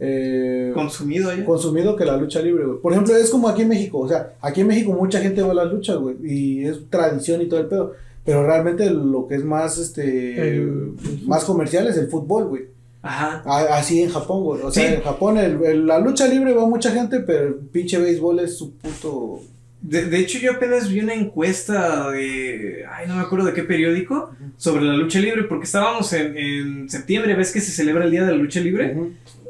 [0.00, 1.44] eh, Consumido allá.
[1.44, 2.78] consumido que la lucha libre, güey.
[2.78, 5.50] Por ejemplo, es como aquí en México, o sea, aquí en México mucha gente va
[5.52, 7.92] a las luchas, güey, y es tradición y todo el pedo,
[8.24, 10.92] pero realmente lo que es más, este, El-
[11.26, 12.62] más comercial es el fútbol, güey.
[13.02, 13.42] Ajá.
[13.44, 14.62] A- Así en Japón, güey.
[14.62, 14.94] O sea, Sí.
[14.94, 18.56] en Japón el- el- la lucha libre va mucha gente, pero el pinche béisbol es
[18.56, 19.40] su puto...
[19.80, 22.84] De, de hecho, yo apenas vi una encuesta de.
[22.92, 24.34] Ay, no me acuerdo de qué periódico.
[24.56, 28.24] Sobre la lucha libre, porque estábamos en, en septiembre, ves que se celebra el Día
[28.24, 28.96] de la Lucha Libre.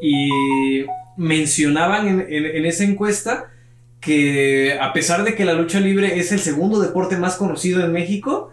[0.03, 0.85] Y
[1.17, 3.51] mencionaban en, en- en esa encuesta
[4.01, 7.91] que a pesar de que la lucha libre es el segundo deporte más conocido en
[7.93, 8.53] México,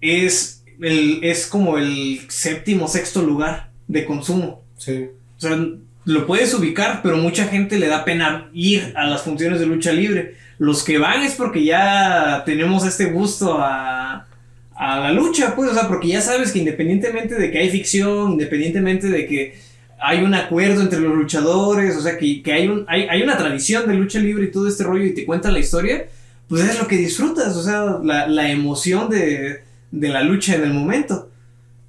[0.00, 4.62] es, el, es como el séptimo, sexto lugar de consumo.
[4.76, 5.06] Sí.
[5.38, 5.58] O sea,
[6.04, 9.92] lo puedes ubicar, pero mucha gente le da pena ir a las funciones de lucha
[9.92, 10.34] libre.
[10.60, 14.26] Los que van es porque ya tenemos este gusto a,
[14.76, 18.32] a la lucha, pues, o sea, porque ya sabes que independientemente de que hay ficción,
[18.32, 19.58] independientemente de que
[19.98, 23.38] hay un acuerdo entre los luchadores, o sea, que, que hay, un, hay, hay una
[23.38, 26.06] tradición de lucha libre y todo este rollo y te cuentan la historia,
[26.46, 30.64] pues es lo que disfrutas, o sea, la, la emoción de, de la lucha en
[30.64, 31.30] el momento.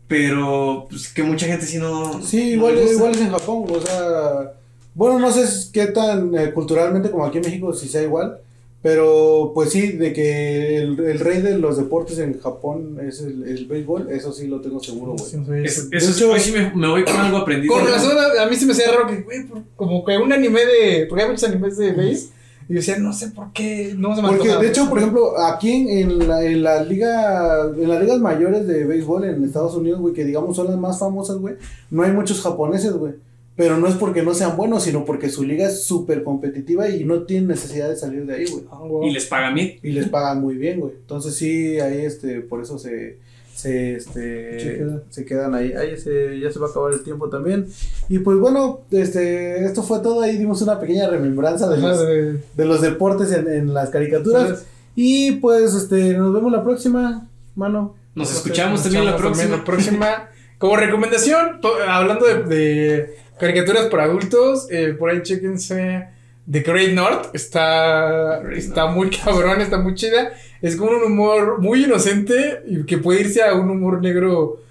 [0.08, 2.22] Pero, pues, que mucha gente sí no.
[2.24, 2.94] Sí, no igual, gusta.
[2.94, 4.54] igual es en Japón, o sea...
[4.94, 8.38] Bueno, no sé qué tan eh, culturalmente como aquí en México, si sea igual,
[8.82, 13.44] pero pues sí, de que el, el rey de los deportes en Japón es el,
[13.48, 15.26] el béisbol, eso sí lo tengo seguro, güey.
[15.30, 15.88] Sí, eso.
[15.92, 17.74] eso es- hecho- hoy sí me, me voy con algo aprendido.
[17.74, 20.62] Con razón, a, a mí se me hacía raro que, güey, como que un anime
[20.66, 21.06] de.
[21.08, 22.30] Porque hay muchos animes de base.
[22.70, 23.94] Y yo decía, no sé por qué.
[23.98, 27.62] No se me Porque de hecho, por ejemplo, aquí en, en la, en la liga,
[27.78, 30.98] en las ligas mayores de béisbol en Estados Unidos, güey, que digamos son las más
[30.98, 31.56] famosas, güey,
[31.92, 33.14] no hay muchos japoneses, güey.
[33.62, 37.04] Pero no es porque no sean buenos, sino porque su liga es súper competitiva y
[37.04, 38.64] no tienen necesidad de salir de ahí, güey.
[38.72, 38.80] Ah.
[39.06, 39.78] Y les pagan bien.
[39.84, 40.94] Y les pagan muy bien, güey.
[41.00, 43.20] Entonces sí, ahí este, por eso se,
[43.54, 45.04] se, este, Se queda.
[45.12, 45.74] se quedan ahí.
[45.74, 47.68] Ahí se, ya se va a acabar el tiempo también.
[48.10, 50.22] Y pues bueno, este, esto fue todo.
[50.22, 54.66] Ahí dimos una pequeña remembranza de los, de- los deportes en, en las caricaturas.
[54.96, 57.94] Y pues este, nos vemos la próxima, mano.
[58.16, 59.58] Nos escuchamos también la próxima.
[59.58, 60.08] la próxima.
[60.58, 66.08] Como recomendación, hablando de, de caricaturas para adultos, eh, por ahí chéquense
[66.50, 67.34] The Great North.
[67.34, 70.32] Está, Great está muy cabrón, está muy chida.
[70.62, 74.62] Es como un humor muy inocente y que puede irse a un humor negro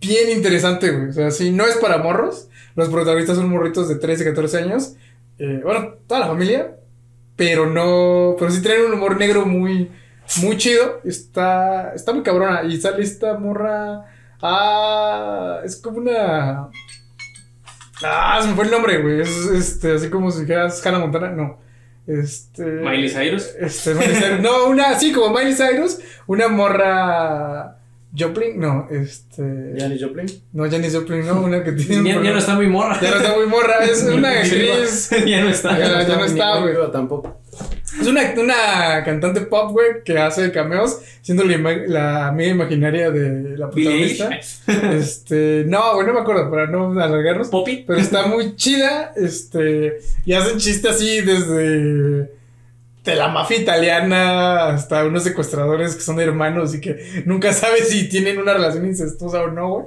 [0.00, 1.08] bien interesante, güey.
[1.08, 2.48] O sea, sí, no es para morros.
[2.74, 4.96] Los protagonistas son morritos de 13, 14 años.
[5.38, 6.76] Eh, bueno, toda la familia.
[7.36, 8.36] Pero no.
[8.38, 9.90] Pero sí tienen un humor negro muy.
[10.42, 11.00] Muy chido.
[11.04, 11.92] Está.
[11.94, 12.62] Está muy cabrona.
[12.64, 14.04] Y sale esta morra.
[14.42, 15.60] Ah.
[15.64, 16.68] Es como una.
[18.04, 19.20] Ah, se me fue el nombre, güey.
[19.20, 21.30] Es este, así como si dijeras Hannah Montana.
[21.30, 21.58] No.
[22.06, 22.64] Este.
[22.64, 23.54] Miley Cyrus.
[23.58, 24.40] Este, Miley Cyrus.
[24.40, 25.98] No, una, sí, como Miley Cyrus.
[26.26, 27.78] Una morra.
[28.16, 29.74] Joplin, no, este.
[29.78, 30.26] Janis Joplin.
[30.52, 32.12] No, Janis Joplin, no, una que tiene.
[32.12, 33.00] Ya, ya no está muy morra.
[33.00, 35.10] Ya no está muy morra, es una actriz.
[35.26, 35.78] ya no está.
[35.78, 36.74] Ya, ya no está, güey.
[36.92, 37.41] tampoco.
[38.00, 43.56] Es una, una cantante pop, güey, que hace cameos, siendo la, la amiga imaginaria de
[43.56, 44.30] la protagonista.
[44.92, 47.48] Este, no, güey, no me acuerdo, para no alargarnos.
[47.48, 47.84] Poppy.
[47.86, 52.30] Pero está muy chida, este, y hacen chiste así desde
[53.04, 58.08] de la mafia italiana hasta unos secuestradores que son hermanos y que nunca sabes si
[58.08, 59.86] tienen una relación incestuosa o no, güey.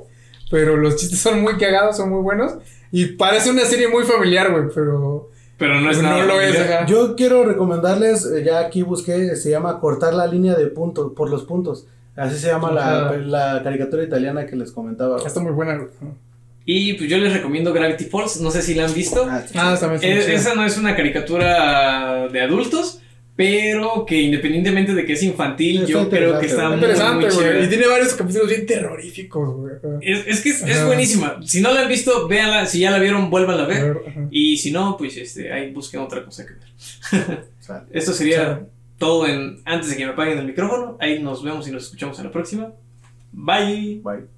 [0.52, 2.56] Pero los chistes son muy cagados, son muy buenos.
[2.92, 6.26] Y parece una serie muy familiar, güey, pero Pero no es no nada.
[6.26, 6.58] lo es.
[6.88, 11.30] Yo quiero recomendarles, eh, ya aquí busqué, se llama Cortar la línea de puntos, por
[11.30, 11.88] los puntos.
[12.16, 15.18] Así se llama la, la caricatura italiana que les comentaba.
[15.26, 15.80] Está muy buena.
[16.66, 18.42] Y pues yo les recomiendo Gravity Falls.
[18.42, 19.26] No sé si la han visto.
[19.30, 19.54] Ah, sí.
[19.58, 20.34] Ah, también Eh, chida.
[20.36, 23.02] esa no es una caricatura de adultos,
[23.36, 27.66] pero que independientemente de que es infantil, Está yo creo que está muy, interesante, muy.
[27.66, 29.74] Y tiene varios capítulos bien terroríficos, güey.
[30.02, 31.40] Es, es que es, buenísima.
[31.44, 32.66] Si no la han visto, véanla.
[32.66, 33.98] Si ya la vieron, vuélvanla a A ver.
[34.32, 37.44] Y si no, pues este, ahí busquen otra cosa que ver.
[37.92, 38.66] Esto sería
[38.98, 40.98] todo en antes de que me apaguen el micrófono.
[41.02, 42.72] Ahí nos vemos y nos escuchamos en la próxima.
[43.34, 44.00] Bye.
[44.02, 44.35] Bye.